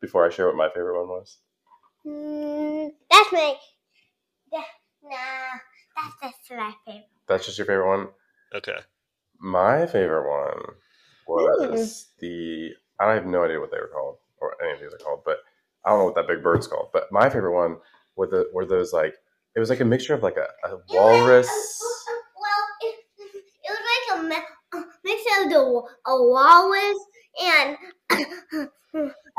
Before 0.00 0.26
I 0.26 0.30
share 0.30 0.46
what 0.46 0.56
my 0.56 0.68
favorite 0.68 0.98
one 0.98 1.08
was. 1.08 1.38
Mm, 2.06 2.90
that's 3.10 3.32
my. 3.32 3.54
That, 4.52 4.64
nah, 5.02 5.10
that's 6.22 6.22
just 6.22 6.50
my 6.50 6.72
favorite. 6.84 7.06
That's 7.26 7.46
just 7.46 7.58
your 7.58 7.66
favorite 7.66 7.88
one. 7.88 8.08
Okay. 8.54 8.78
My 9.38 9.86
favorite 9.86 10.28
one 10.28 10.62
was 11.26 12.08
the 12.20 12.70
I 13.00 13.12
have 13.12 13.26
no 13.26 13.44
idea 13.44 13.60
what 13.60 13.70
they 13.70 13.78
were 13.78 13.90
called 13.92 14.16
or 14.40 14.54
any 14.62 14.72
of 14.72 14.80
these 14.80 14.92
are 14.92 14.98
called, 14.98 15.22
but 15.24 15.38
I 15.84 15.90
don't 15.90 16.00
know 16.00 16.04
what 16.06 16.14
that 16.16 16.28
big 16.28 16.42
bird's 16.42 16.66
called. 16.66 16.88
But 16.92 17.10
my 17.10 17.28
favorite 17.28 17.54
one 17.54 17.78
were 18.16 18.26
the 18.26 18.48
were 18.52 18.66
those 18.66 18.92
like 18.92 19.14
it 19.56 19.60
was 19.60 19.70
like 19.70 19.80
a 19.80 19.84
mixture 19.84 20.14
of 20.14 20.22
like 20.22 20.36
a, 20.36 20.46
a 20.68 20.78
walrus. 20.90 21.48
Well, 22.38 22.66
it, 22.82 22.94
it 23.64 23.70
was 23.70 23.78
like 24.12 24.18
a 24.18 24.22
mi- 24.28 24.80
a 24.80 24.84
mix 25.04 25.22
of 25.40 25.50
the 25.50 25.82
a 26.06 26.22
walrus 26.22 26.98
and 27.42 27.76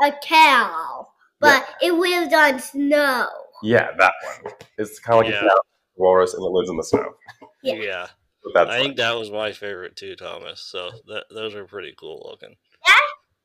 a 0.02 0.12
cow, 0.22 1.06
but 1.40 1.66
it 1.80 1.92
lives 1.92 2.34
on 2.34 2.58
snow. 2.60 3.28
Yeah, 3.62 3.88
that 3.98 4.12
one. 4.42 4.52
It's 4.76 4.98
kind 4.98 5.20
of 5.20 5.24
like 5.24 5.34
Yeah. 5.34 5.46
a 5.46 5.50
cow, 5.50 5.60
walrus 5.96 6.34
and 6.34 6.44
it 6.44 6.48
lives 6.50 6.68
in 6.68 6.76
the 6.76 6.82
snow. 6.84 7.14
Yeah. 7.62 7.74
Yeah. 7.74 8.06
But 8.42 8.54
that's 8.54 8.70
I 8.70 8.78
think 8.80 8.96
that 8.96 9.16
was 9.18 9.30
my 9.30 9.52
favorite 9.52 9.96
too, 9.96 10.16
Thomas. 10.16 10.60
So 10.60 10.90
that, 11.08 11.24
those 11.30 11.54
are 11.54 11.64
pretty 11.64 11.94
cool 11.98 12.26
looking. 12.28 12.56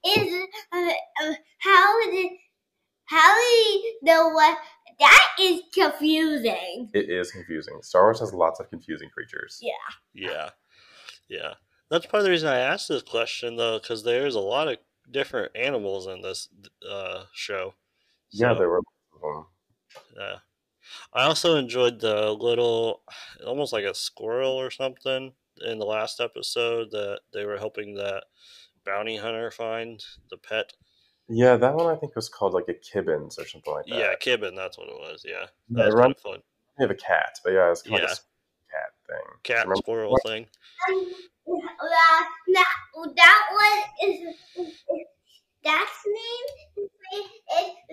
Is 0.06 0.34
uh, 0.74 0.90
uh, 1.24 1.34
how 1.60 2.06
did 2.12 2.30
how 3.06 3.34
do 3.36 3.42
you 3.42 4.00
know 4.02 4.30
what 4.30 4.58
that 5.00 5.28
is 5.40 5.62
confusing? 5.74 6.90
it 6.94 7.10
is 7.10 7.32
confusing. 7.32 7.80
Star 7.82 8.04
Wars 8.04 8.20
has 8.20 8.34
lots 8.34 8.60
of 8.60 8.70
confusing 8.70 9.10
creatures. 9.10 9.60
Yeah. 9.62 9.72
Yeah. 10.14 10.50
Yeah. 11.30 11.54
That's 11.90 12.06
part 12.06 12.22
of 12.22 12.26
the 12.26 12.32
reason 12.32 12.50
I 12.50 12.60
asked 12.60 12.88
this 12.90 13.04
question, 13.04 13.56
though, 13.56 13.80
because 13.80 14.04
there's 14.04 14.36
a 14.36 14.40
lot 14.40 14.68
of 14.68 14.78
different 15.12 15.52
animals 15.56 16.08
in 16.08 16.22
this 16.22 16.50
uh, 16.90 17.24
show. 17.34 17.74
Yeah, 18.32 18.54
So, 18.54 18.60
there 18.60 18.70
were 18.70 18.78
lots 18.78 19.16
of 19.16 19.22
them. 19.22 19.46
Yeah. 20.18 20.36
I 21.14 21.24
also 21.26 21.56
enjoyed 21.56 22.00
the 22.00 22.32
little, 22.32 23.04
almost 23.46 23.74
like 23.74 23.86
a 23.86 23.94
squirrel 23.94 24.52
or 24.52 24.72
something 24.72 25.34
in 25.66 25.80
the 25.80 25.86
last 25.86 26.20
episode 26.20 26.92
that 26.92 27.22
they 27.34 27.46
were 27.46 27.58
helping 27.58 27.96
that 27.96 28.24
bounty 28.86 29.18
hunter 29.18 29.52
find 29.52 30.04
the 30.30 30.38
pet. 30.38 30.74
Yeah, 31.30 31.56
that 31.58 31.74
one 31.76 31.88
I 31.88 31.96
think 31.98 32.16
was 32.16 32.30
called 32.30 32.54
like 32.54 32.68
a 32.68 32.74
Kibbins 32.74 33.40
or 33.40 33.46
something 33.48 33.74
like 33.74 33.86
that. 33.88 33.98
Yeah, 33.98 34.14
Kibbin, 34.22 34.56
that's 34.56 34.78
what 34.78 34.90
it 34.90 34.96
was. 34.96 35.24
Yeah. 35.26 35.46
Yeah, 35.70 35.86
was 35.86 35.96
run- 35.96 36.14
fun. 36.16 36.40
We 36.78 36.84
have 36.84 36.92
a 36.92 36.96
cat, 36.96 37.40
but 37.44 37.54
yeah, 37.54 37.72
it's 37.72 37.82
kind 37.82 37.96
of 37.96 38.02
Yeah. 38.02 38.08
like 38.10 38.18
a 38.18 38.72
cat 38.72 38.94
thing. 39.08 39.26
Cat 39.44 39.58
Remember- 39.68 39.76
squirrel 39.78 40.18
thing. 40.26 40.48
Um, 40.90 41.14
uh, 41.48 42.24
that 42.54 42.74
that 43.16 43.42
one 43.52 44.10
is, 44.10 44.36
is 44.60 44.74
that's 45.64 46.06
name 46.08 46.88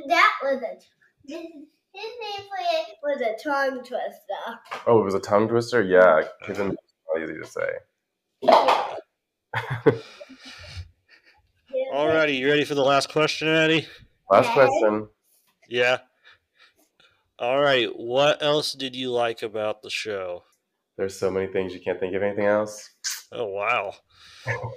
that 0.08 0.32
was 0.42 0.62
a 0.62 0.74
his, 1.26 1.38
his 1.92 2.12
name 2.20 2.48
for 2.48 2.58
it 2.60 2.96
was 3.02 3.20
a 3.20 3.36
tongue 3.42 3.78
twister. 3.78 4.58
Oh, 4.86 5.00
it 5.00 5.04
was 5.04 5.14
a 5.14 5.20
tongue 5.20 5.46
twister. 5.48 5.82
Yeah, 5.82 6.22
Kibbins 6.44 6.72
is 6.72 7.22
easy 7.22 7.38
to 7.38 7.46
say. 7.46 7.70
Alrighty, 11.92 12.38
you 12.38 12.48
ready 12.48 12.64
for 12.64 12.74
the 12.74 12.84
last 12.84 13.10
question, 13.10 13.48
Addie? 13.48 13.86
Last 14.30 14.46
Okay. 14.46 14.54
question. 14.54 15.08
Yeah. 15.68 15.98
All 17.38 17.60
right. 17.60 17.88
What 17.96 18.42
else 18.42 18.72
did 18.72 18.94
you 18.96 19.10
like 19.10 19.42
about 19.42 19.82
the 19.82 19.90
show? 19.90 20.44
There's 20.98 21.18
so 21.18 21.30
many 21.30 21.46
things 21.46 21.72
you 21.72 21.80
can't 21.80 21.98
think 21.98 22.14
of 22.14 22.22
anything 22.22 22.46
else. 22.46 22.90
Oh 23.32 23.46
wow. 23.46 23.94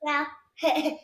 Well, 0.00 0.26
Daddy, 0.62 1.00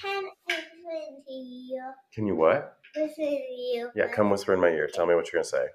can 0.00 0.24
I 0.24 0.30
listen 0.48 1.24
to 1.26 1.32
you? 1.32 1.82
Can 2.14 2.26
you 2.26 2.36
what? 2.36 2.76
Listen 2.94 3.24
to 3.24 3.30
you. 3.30 3.90
Yeah, 3.96 4.08
come 4.08 4.28
whisper 4.30 4.52
in 4.54 4.60
my 4.60 4.68
ear. 4.68 4.88
Tell 4.92 5.06
me 5.06 5.14
what 5.14 5.32
you're 5.32 5.42
gonna 5.42 5.48
say. 5.48 5.66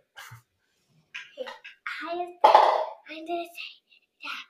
I, 2.07 2.11
I'm 2.43 3.25
gonna 3.25 3.43
say 3.43 3.73
that 4.23 4.45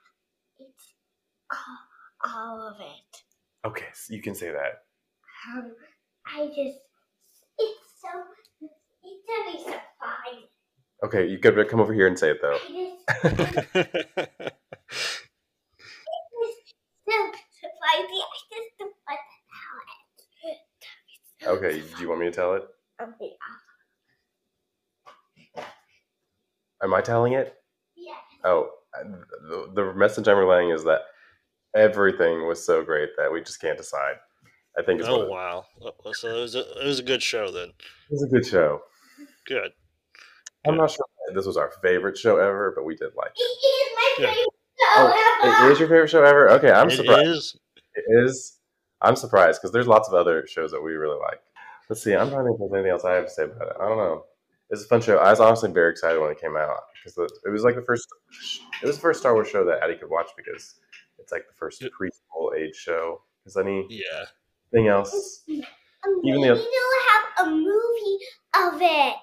it's 0.59 0.93
all, 1.51 1.86
all 2.25 2.61
of 2.67 2.75
it. 2.79 3.21
Okay, 3.67 3.85
so 3.93 4.13
you 4.13 4.21
can 4.21 4.35
say 4.35 4.51
that. 4.51 4.83
Um, 5.53 5.71
I 6.25 6.47
just, 6.47 6.79
it's 7.59 7.79
so, 8.01 8.09
it's 8.61 8.73
be 9.27 9.59
so 9.63 9.71
fun. 9.71 9.79
Okay, 11.03 11.27
you 11.27 11.37
gotta 11.37 11.63
come 11.65 11.79
over 11.79 11.93
here 11.93 12.07
and 12.07 12.17
say 12.17 12.31
it 12.31 12.41
though. 12.41 12.55
I 12.55 12.67
just, 12.67 13.03
it's 13.09 13.19
so 17.05 17.31
surprising. 17.61 18.21
I 18.21 18.23
just 18.51 18.71
don't 18.79 18.93
want 19.07 19.19
to 19.19 19.23
tell 20.43 20.51
it. 20.51 20.57
Okay, 21.47 21.81
do 21.95 22.01
you 22.01 22.09
want 22.09 22.19
me 22.21 22.25
to 22.27 22.31
tell 22.31 22.55
it? 22.55 22.63
Okay, 23.01 23.31
Am 26.83 26.93
I 26.93 27.01
telling 27.01 27.33
it? 27.33 27.55
yeah. 27.95 28.13
Oh, 28.43 28.69
the, 29.03 29.71
the 29.73 29.93
message 29.93 30.27
I'm 30.27 30.37
relaying 30.37 30.69
is 30.71 30.83
that 30.83 31.01
everything 31.75 32.47
was 32.47 32.65
so 32.65 32.83
great 32.83 33.09
that 33.17 33.31
we 33.31 33.41
just 33.41 33.61
can't 33.61 33.77
decide. 33.77 34.15
I 34.77 34.83
think 34.83 34.99
it's 34.99 35.09
Oh 35.09 35.19
what- 35.19 35.29
wow! 35.29 35.65
So 36.13 36.27
it 36.37 36.41
was 36.41 36.55
a, 36.55 36.59
it 36.81 36.85
was 36.85 36.99
a 36.99 37.03
good 37.03 37.23
show 37.23 37.51
then. 37.51 37.69
it 37.69 38.11
was 38.11 38.23
a 38.23 38.27
good 38.27 38.45
show. 38.45 38.81
Good. 39.47 39.71
I'm 40.67 40.75
not 40.75 40.91
sure 40.91 41.05
if 41.29 41.35
this 41.35 41.45
was 41.45 41.57
our 41.57 41.71
favorite 41.81 42.17
show 42.17 42.37
ever, 42.37 42.73
but 42.75 42.83
we 42.83 42.95
did 42.95 43.11
like 43.15 43.31
It 43.35 43.41
it. 43.41 43.45
is 43.45 43.95
my 43.95 44.27
favorite 44.27 44.47
Oh, 44.95 45.39
show 45.43 45.47
it 45.49 45.61
ever. 45.61 45.71
is 45.71 45.79
your 45.79 45.87
favorite 45.89 46.09
show 46.09 46.23
ever? 46.23 46.49
Okay, 46.51 46.71
I'm 46.71 46.89
It 46.89 46.97
surprised. 46.97 47.27
is. 47.29 47.57
It 47.95 48.05
is. 48.25 48.59
I'm 49.01 49.15
surprised 49.15 49.59
because 49.61 49.71
there's 49.71 49.87
lots 49.87 50.07
of 50.07 50.13
other 50.13 50.45
shows 50.47 50.71
that 50.71 50.81
we 50.81 50.93
really 50.93 51.17
like. 51.19 51.39
Let's 51.89 52.03
see. 52.03 52.13
I'm 52.13 52.29
trying 52.29 52.43
to 52.45 52.49
think 52.49 52.55
if 52.55 52.59
there's 52.59 52.73
anything 52.73 52.91
else 52.91 53.05
I 53.05 53.13
have 53.13 53.25
to 53.25 53.31
say 53.31 53.43
about 53.43 53.67
it. 53.69 53.73
I 53.79 53.87
don't 53.87 53.97
know. 53.97 54.25
It's 54.69 54.83
a 54.83 54.87
fun 54.87 55.01
show. 55.01 55.17
I 55.17 55.29
was 55.29 55.39
honestly 55.39 55.71
very 55.71 55.91
excited 55.91 56.19
when 56.19 56.29
it 56.31 56.41
came 56.41 56.57
out 56.57 56.75
because 57.03 57.17
it 57.45 57.49
was 57.49 57.63
like 57.63 57.75
the 57.75 57.81
first. 57.83 58.07
It 58.83 58.85
was 58.85 58.97
the 58.97 59.01
first 59.01 59.21
Star 59.21 59.33
Wars 59.33 59.47
show 59.47 59.63
that 59.65 59.81
Addie 59.81 59.95
could 59.95 60.09
watch 60.09 60.27
because 60.35 60.75
it's 61.27 61.33
like 61.33 61.45
the 61.45 61.53
first 61.53 61.81
Yep. 61.81 61.91
preschool 61.99 62.55
age 62.57 62.73
show. 62.73 63.21
Is 63.45 63.57
anything 63.57 63.89
Yeah. 63.91 64.87
else? 64.89 65.43
I'm 65.49 65.61
Even 66.23 66.41
ready 66.41 66.53
the- 66.53 66.63
to 66.63 66.99
have 67.11 67.47
a 67.47 67.49
movie 67.51 68.19
of 68.55 68.81
it. 68.81 69.15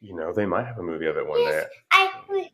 You 0.00 0.14
know, 0.16 0.32
they 0.32 0.46
might 0.46 0.64
have 0.66 0.78
a 0.78 0.82
movie 0.82 1.06
of 1.06 1.18
it 1.18 1.26
one 1.26 1.38
day. 1.40 1.66
I 1.90 2.10
would, 2.30 2.50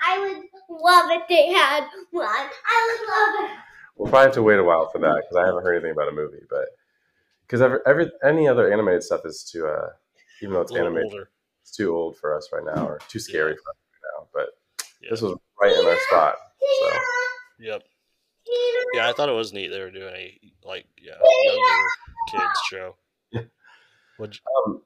I 0.00 0.18
would 0.18 0.80
love 0.80 1.10
if 1.10 1.28
they 1.28 1.48
had 1.52 1.86
one. 2.10 2.26
I 2.26 2.98
would 2.98 3.08
love 3.44 3.50
it. 3.50 3.58
We'll 3.96 4.08
probably 4.08 4.26
have 4.28 4.34
to 4.34 4.42
wait 4.42 4.58
a 4.58 4.64
while 4.64 4.88
for 4.88 4.98
that 5.00 5.16
because 5.16 5.36
I 5.36 5.44
haven't 5.44 5.62
heard 5.62 5.74
anything 5.74 5.90
about 5.92 6.08
a 6.08 6.12
movie. 6.12 6.46
But 6.48 6.70
because 7.42 7.60
every, 7.60 7.80
every 7.84 8.10
any 8.22 8.48
other 8.48 8.72
animated 8.72 9.02
stuff 9.02 9.26
is 9.26 9.44
too, 9.44 9.66
uh, 9.66 9.90
even 10.40 10.54
though 10.54 10.62
it's 10.62 10.72
animated, 10.74 11.12
older. 11.12 11.30
it's 11.60 11.72
too 11.76 11.94
old 11.94 12.16
for 12.16 12.34
us 12.34 12.48
right 12.50 12.64
now 12.64 12.86
or 12.86 12.98
too 13.08 13.18
scary 13.18 13.54
for 13.56 13.70
us 13.70 13.76
right 13.92 14.10
now. 14.16 14.28
But 14.32 14.50
Yeah. 15.02 15.10
this 15.10 15.20
was 15.20 15.36
right 15.60 15.72
in 15.76 15.84
our 15.84 15.98
spot. 16.08 16.38
So. 16.80 16.90
Tina, 16.90 17.00
Yep. 17.60 17.82
Tina, 18.48 18.84
Yeah, 18.94 19.08
I 19.08 19.12
thought 19.12 19.28
it 19.28 19.32
was 19.32 19.52
neat. 19.52 19.68
They 19.68 19.80
were 19.80 19.90
doing 19.90 20.14
a 20.14 20.40
like 20.64 20.86
yeah 21.00 21.12
younger 21.44 21.88
kids 22.30 22.60
show. 22.70 22.96
Yeah. 23.32 23.42
Would 24.18 24.38
Um, 24.66 24.82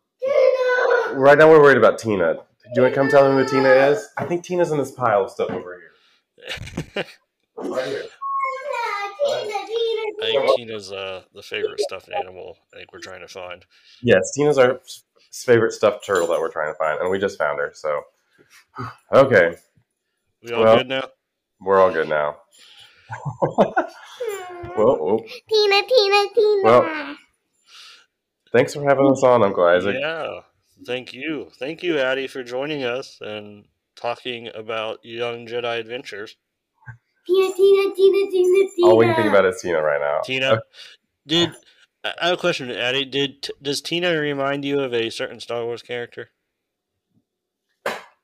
right 1.14 1.38
now, 1.38 1.48
we're 1.48 1.62
worried 1.62 1.78
about 1.78 1.98
Tina. 1.98 2.34
Do 2.34 2.40
you 2.76 2.82
want 2.82 2.94
to 2.94 3.00
come 3.00 3.08
tell 3.08 3.24
them 3.24 3.36
who 3.36 3.48
Tina 3.48 3.68
is? 3.68 4.06
I 4.16 4.24
think 4.24 4.44
Tina's 4.44 4.70
in 4.72 4.78
this 4.78 4.92
pile 4.92 5.24
of 5.24 5.30
stuff 5.30 5.50
over 5.50 5.78
here. 5.78 7.04
Right 7.56 7.86
here. 7.86 8.02
Tina, 9.24 9.66
Tina, 9.66 10.12
I 10.22 10.30
think 10.32 10.56
Tina's 10.56 10.90
uh, 10.90 11.22
the 11.34 11.42
favorite 11.42 11.80
stuffed 11.80 12.08
animal. 12.10 12.56
I 12.72 12.78
think 12.78 12.92
we're 12.92 12.98
trying 13.00 13.20
to 13.20 13.28
find. 13.28 13.64
Yes, 14.02 14.32
Tina's 14.36 14.58
our 14.58 14.80
favorite 15.32 15.72
stuffed 15.72 16.04
turtle 16.04 16.26
that 16.28 16.40
we're 16.40 16.50
trying 16.50 16.72
to 16.72 16.78
find, 16.78 17.00
and 17.00 17.10
we 17.10 17.18
just 17.18 17.38
found 17.38 17.58
her. 17.60 17.70
So, 17.74 18.02
okay, 19.14 19.54
We 20.42 20.52
all 20.52 20.64
Well- 20.64 20.76
good 20.78 20.88
now? 20.88 21.08
we're 21.60 21.78
all 21.80 21.92
good 21.92 22.08
now. 22.08 22.38
well, 24.76 24.98
oh, 25.00 25.24
Tina, 25.48 25.82
Tina, 25.86 26.26
Tina. 26.34 26.62
Well, 26.62 27.16
thanks 28.52 28.74
for 28.74 28.82
having 28.84 29.10
us 29.10 29.22
on, 29.22 29.42
Uncle 29.42 29.64
Isaac. 29.64 29.96
Yeah. 29.98 30.40
Thank 30.84 31.12
you, 31.12 31.48
thank 31.58 31.82
you, 31.82 31.98
Addie, 31.98 32.26
for 32.26 32.42
joining 32.42 32.82
us 32.82 33.18
and 33.20 33.66
talking 33.94 34.48
about 34.52 34.98
Young 35.04 35.46
Jedi 35.46 35.78
Adventures. 35.78 36.36
Tina, 37.26 37.54
Tina, 37.54 37.94
Tina, 37.94 38.30
Tina, 38.30 38.68
Tina. 38.74 38.88
All 38.88 38.96
we 38.96 39.06
can 39.06 39.14
think 39.14 39.28
about 39.28 39.46
is 39.46 39.60
Tina 39.62 39.80
right 39.80 40.00
now. 40.00 40.20
Tina, 40.24 40.60
did 41.26 41.50
I 42.04 42.12
I 42.20 42.26
have 42.26 42.34
a 42.34 42.40
question, 42.40 42.70
Addie? 42.70 43.04
Did 43.04 43.48
does 43.60 43.80
Tina 43.80 44.18
remind 44.18 44.64
you 44.64 44.80
of 44.80 44.92
a 44.92 45.10
certain 45.10 45.38
Star 45.38 45.64
Wars 45.64 45.82
character? 45.82 46.30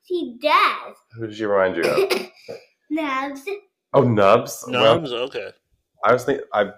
She 0.05 0.37
does. 0.41 0.95
Who 1.13 1.27
did 1.27 1.37
she 1.37 1.45
remind 1.45 1.77
you 1.77 1.83
of? 1.83 2.29
Nubs. 2.89 3.45
Oh, 3.93 4.01
Nubs. 4.03 4.63
Well, 4.67 4.99
Nubs. 4.99 5.11
Okay. 5.11 5.51
I 6.05 6.13
was 6.13 6.23
think 6.25 6.41
I'm 6.53 6.73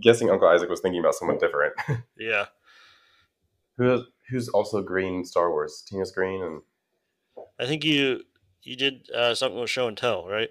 guessing 0.00 0.30
Uncle 0.30 0.48
Isaac 0.48 0.68
was 0.70 0.80
thinking 0.80 1.00
about 1.00 1.14
someone 1.14 1.38
different. 1.38 1.74
Yeah. 2.18 2.46
Who 3.78 3.94
is, 3.94 4.00
who's 4.28 4.48
also 4.48 4.82
green 4.82 5.24
Star 5.24 5.50
Wars? 5.50 5.82
Tina's 5.88 6.12
green, 6.12 6.42
and 6.42 6.60
I 7.58 7.66
think 7.66 7.84
you 7.84 8.20
you 8.62 8.76
did 8.76 9.08
uh, 9.12 9.34
something 9.34 9.58
with 9.60 9.70
show 9.70 9.88
and 9.88 9.96
tell, 9.96 10.26
right? 10.28 10.50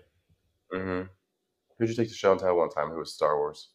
hmm 0.72 1.02
who 1.78 1.88
did 1.88 1.90
you 1.90 1.96
take 1.96 2.10
to 2.10 2.14
show 2.16 2.32
and 2.32 2.40
tell 2.40 2.56
one 2.56 2.70
time? 2.70 2.90
Who 2.90 2.98
was 3.00 3.14
Star 3.14 3.38
Wars? 3.38 3.70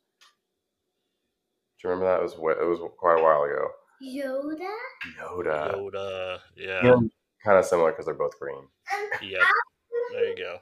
Do 1.81 1.89
you 1.89 1.91
remember 1.95 2.13
that? 2.13 2.21
It 2.21 2.23
was 2.23 2.37
wa- 2.39 2.51
it 2.61 2.65
was 2.67 2.79
quite 2.99 3.19
a 3.19 3.23
while 3.23 3.43
ago. 3.45 3.69
Yoda. 4.03 4.75
Yoda. 5.19 5.75
Yoda. 5.75 6.39
Yeah. 6.57 6.83
Yeah, 6.85 6.97
kind 7.45 7.59
of 7.59 7.65
similar 7.65 7.91
because 7.93 8.05
they're 8.07 8.15
both 8.15 8.39
green. 8.39 8.63
Yep. 9.23 9.41
There 10.13 10.25
you 10.29 10.37
go. 10.37 10.59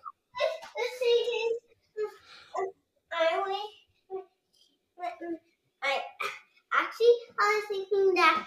Actually 6.95 7.15
I 7.39 7.61
was 7.61 7.65
thinking 7.69 8.15
that 8.15 8.47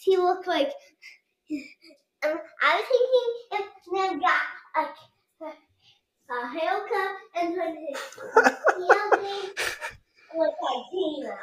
she 0.00 0.16
looked 0.16 0.46
like. 0.46 0.72
Um, 2.26 2.36
I 2.60 2.74
was 2.74 2.84
thinking 2.90 3.28
if 3.52 3.66
Ned 3.92 4.20
got 4.20 4.42
like 4.76 5.54
a 6.28 6.48
haircut 6.48 7.14
and 7.36 7.54
her 7.54 7.62
hair 7.62 7.96
look 10.36 10.54
like 10.60 10.84
Tina. 10.90 11.36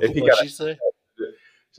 If 0.00 0.12
he 0.12 0.20
What'd 0.20 0.36
got 0.36 0.42
she 0.42 0.48
say? 0.48 0.78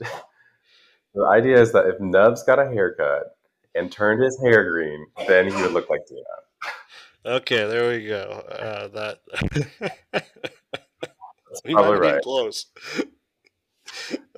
the 1.14 1.24
idea 1.30 1.60
is 1.60 1.70
that 1.74 1.86
if 1.86 2.00
Nubs 2.00 2.42
got 2.42 2.58
a 2.58 2.66
haircut 2.66 3.36
and 3.76 3.92
turned 3.92 4.20
his 4.20 4.36
hair 4.42 4.68
green, 4.68 5.06
then 5.28 5.46
he 5.46 5.54
would 5.62 5.70
look 5.70 5.88
like 5.88 6.00
Tina. 6.08 6.24
Okay, 7.24 7.68
there 7.68 7.88
we 7.88 8.04
go. 8.04 8.44
Uh, 8.50 8.88
that 8.88 9.20
we 11.64 11.72
probably 11.72 11.92
might 11.92 12.00
be 12.00 12.12
right. 12.14 12.22
close. 12.22 12.66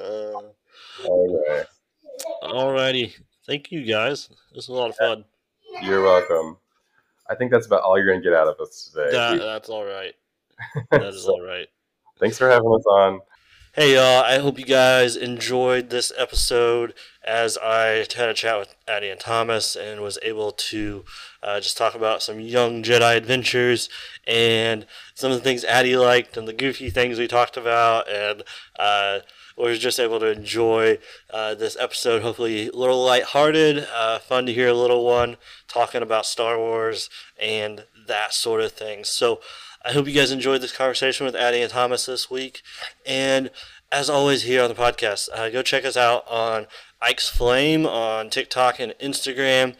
Uh, 0.01 0.33
Okay, 1.05 1.65
alrighty, 2.43 3.15
thank 3.47 3.71
you 3.71 3.85
guys. 3.85 4.29
This 4.55 4.67
was 4.67 4.69
a 4.69 4.73
lot 4.73 4.91
of 4.91 4.97
fun. 4.97 5.25
you're 5.83 6.03
welcome. 6.03 6.57
I 7.31 7.35
think 7.35 7.51
that's 7.51 7.67
about 7.67 7.83
all 7.83 7.97
you're 7.99 8.07
gonna 8.11 8.23
get 8.23 8.33
out 8.35 8.49
of 8.49 8.59
us 8.61 8.91
today. 8.93 9.11
That, 9.13 9.39
that's 9.39 9.69
all 9.69 9.85
right. 9.85 10.15
That 10.91 11.03
is 11.15 11.23
So, 11.23 11.33
all 11.33 11.43
right. 11.43 11.69
thanks 12.19 12.37
for 12.39 12.49
having 12.51 12.73
us 12.75 12.85
on. 12.87 13.21
Hey 13.75 13.95
y'all, 13.95 14.25
I 14.25 14.39
hope 14.39 14.59
you 14.59 14.65
guys 14.65 15.15
enjoyed 15.15 15.91
this 15.91 16.11
episode 16.17 16.95
as 17.25 17.57
I 17.59 18.05
had 18.17 18.29
a 18.29 18.35
chat 18.35 18.59
with 18.59 18.75
Addie 18.89 19.11
and 19.11 19.21
Thomas 19.21 19.77
and 19.77 20.01
was 20.01 20.19
able 20.23 20.51
to 20.51 21.05
uh, 21.45 21.61
just 21.61 21.77
talk 21.77 21.95
about 21.95 22.23
some 22.23 22.41
young 22.41 22.83
Jedi 22.83 23.17
adventures 23.17 23.89
and 24.27 24.85
some 25.15 25.31
of 25.31 25.39
the 25.39 25.45
things 25.45 25.63
Addie 25.65 25.97
liked 25.97 26.37
and 26.37 26.49
the 26.49 26.53
goofy 26.53 26.91
things 26.91 27.21
we 27.21 27.29
talked 27.29 27.57
about 27.57 28.09
and 28.11 28.43
uh, 28.81 29.21
was 29.66 29.79
just 29.79 29.99
able 29.99 30.21
to 30.21 30.31
enjoy 30.31 30.99
uh, 31.33 31.55
this 31.55 31.77
episode. 31.79 32.23
Hopefully, 32.23 32.68
a 32.68 32.73
little 32.73 33.05
lighthearted, 33.05 33.87
uh, 33.94 34.18
fun 34.18 34.47
to 34.47 34.53
hear 34.53 34.68
a 34.68 34.75
little 34.75 35.05
one 35.05 35.37
talking 35.66 36.03
about 36.03 36.27
Star 36.27 36.59
Wars 36.59 37.11
and 37.40 37.85
that 38.07 38.33
sort 38.33 38.61
of 38.61 38.73
thing. 38.73 39.05
So, 39.05 39.40
I 39.85 39.92
hope 39.92 40.07
you 40.07 40.14
guys 40.14 40.33
enjoyed 40.33 40.61
this 40.61 40.77
conversation 40.77 41.25
with 41.25 41.37
Addie 41.37 41.62
and 41.62 41.71
Thomas 41.71 42.07
this 42.07 42.31
week. 42.31 42.62
And 43.07 43.51
as 43.90 44.11
always, 44.11 44.42
here 44.42 44.62
on 44.62 44.68
the 44.68 44.75
podcast, 44.75 45.29
uh, 45.33 45.49
go 45.51 45.62
check 45.62 45.85
us 45.85 45.97
out 45.97 46.27
on 46.29 46.66
Ike's 47.01 47.29
Flame 47.29 47.87
on 47.87 48.29
TikTok 48.29 48.81
and 48.81 48.92
Instagram. 49.01 49.77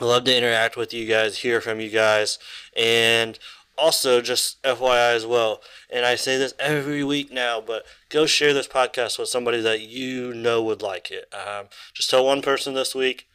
I 0.00 0.04
love 0.04 0.24
to 0.24 0.36
interact 0.36 0.76
with 0.76 0.92
you 0.92 1.06
guys, 1.06 1.38
hear 1.38 1.60
from 1.60 1.80
you 1.80 1.88
guys, 1.88 2.38
and 2.76 3.38
also 3.76 4.20
just 4.20 4.62
FYI 4.62 5.14
as 5.14 5.26
well. 5.26 5.60
And 5.90 6.04
I 6.04 6.14
say 6.14 6.38
this 6.38 6.54
every 6.58 7.04
week 7.04 7.32
now, 7.32 7.60
but 7.60 7.84
go 8.08 8.26
share 8.26 8.54
this 8.54 8.68
podcast 8.68 9.18
with 9.18 9.28
somebody 9.28 9.60
that 9.60 9.80
you 9.80 10.34
know 10.34 10.62
would 10.62 10.82
like 10.82 11.10
it. 11.10 11.32
Um, 11.32 11.66
just 11.92 12.10
tell 12.10 12.24
one 12.24 12.42
person 12.42 12.74
this 12.74 12.94
week, 12.94 13.28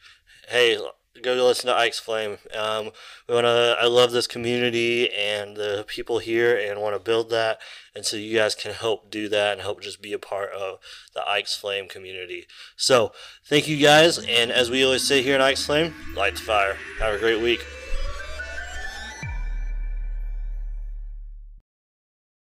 hey, 0.48 0.78
go 1.22 1.34
listen 1.34 1.66
to 1.66 1.76
Ike's 1.76 1.98
Flame. 1.98 2.38
Um, 2.56 2.90
we 3.28 3.34
want 3.34 3.44
to. 3.44 3.76
I 3.80 3.86
love 3.86 4.12
this 4.12 4.26
community 4.26 5.12
and 5.12 5.56
the 5.56 5.84
people 5.86 6.18
here, 6.18 6.56
and 6.56 6.80
want 6.80 6.94
to 6.94 7.00
build 7.00 7.30
that. 7.30 7.60
And 7.94 8.04
so 8.04 8.16
you 8.16 8.36
guys 8.36 8.54
can 8.54 8.72
help 8.72 9.10
do 9.10 9.28
that 9.28 9.52
and 9.52 9.60
help 9.60 9.80
just 9.82 10.00
be 10.00 10.12
a 10.12 10.18
part 10.18 10.52
of 10.52 10.78
the 11.14 11.28
Ike's 11.28 11.56
Flame 11.56 11.88
community. 11.88 12.46
So 12.76 13.12
thank 13.44 13.68
you 13.68 13.76
guys, 13.76 14.18
and 14.18 14.50
as 14.50 14.70
we 14.70 14.84
always 14.84 15.06
say 15.06 15.22
here 15.22 15.34
in 15.34 15.40
Ike's 15.40 15.66
Flame, 15.66 15.94
light 16.14 16.34
the 16.34 16.40
fire. 16.40 16.76
Have 17.00 17.14
a 17.14 17.18
great 17.18 17.40
week. 17.40 17.64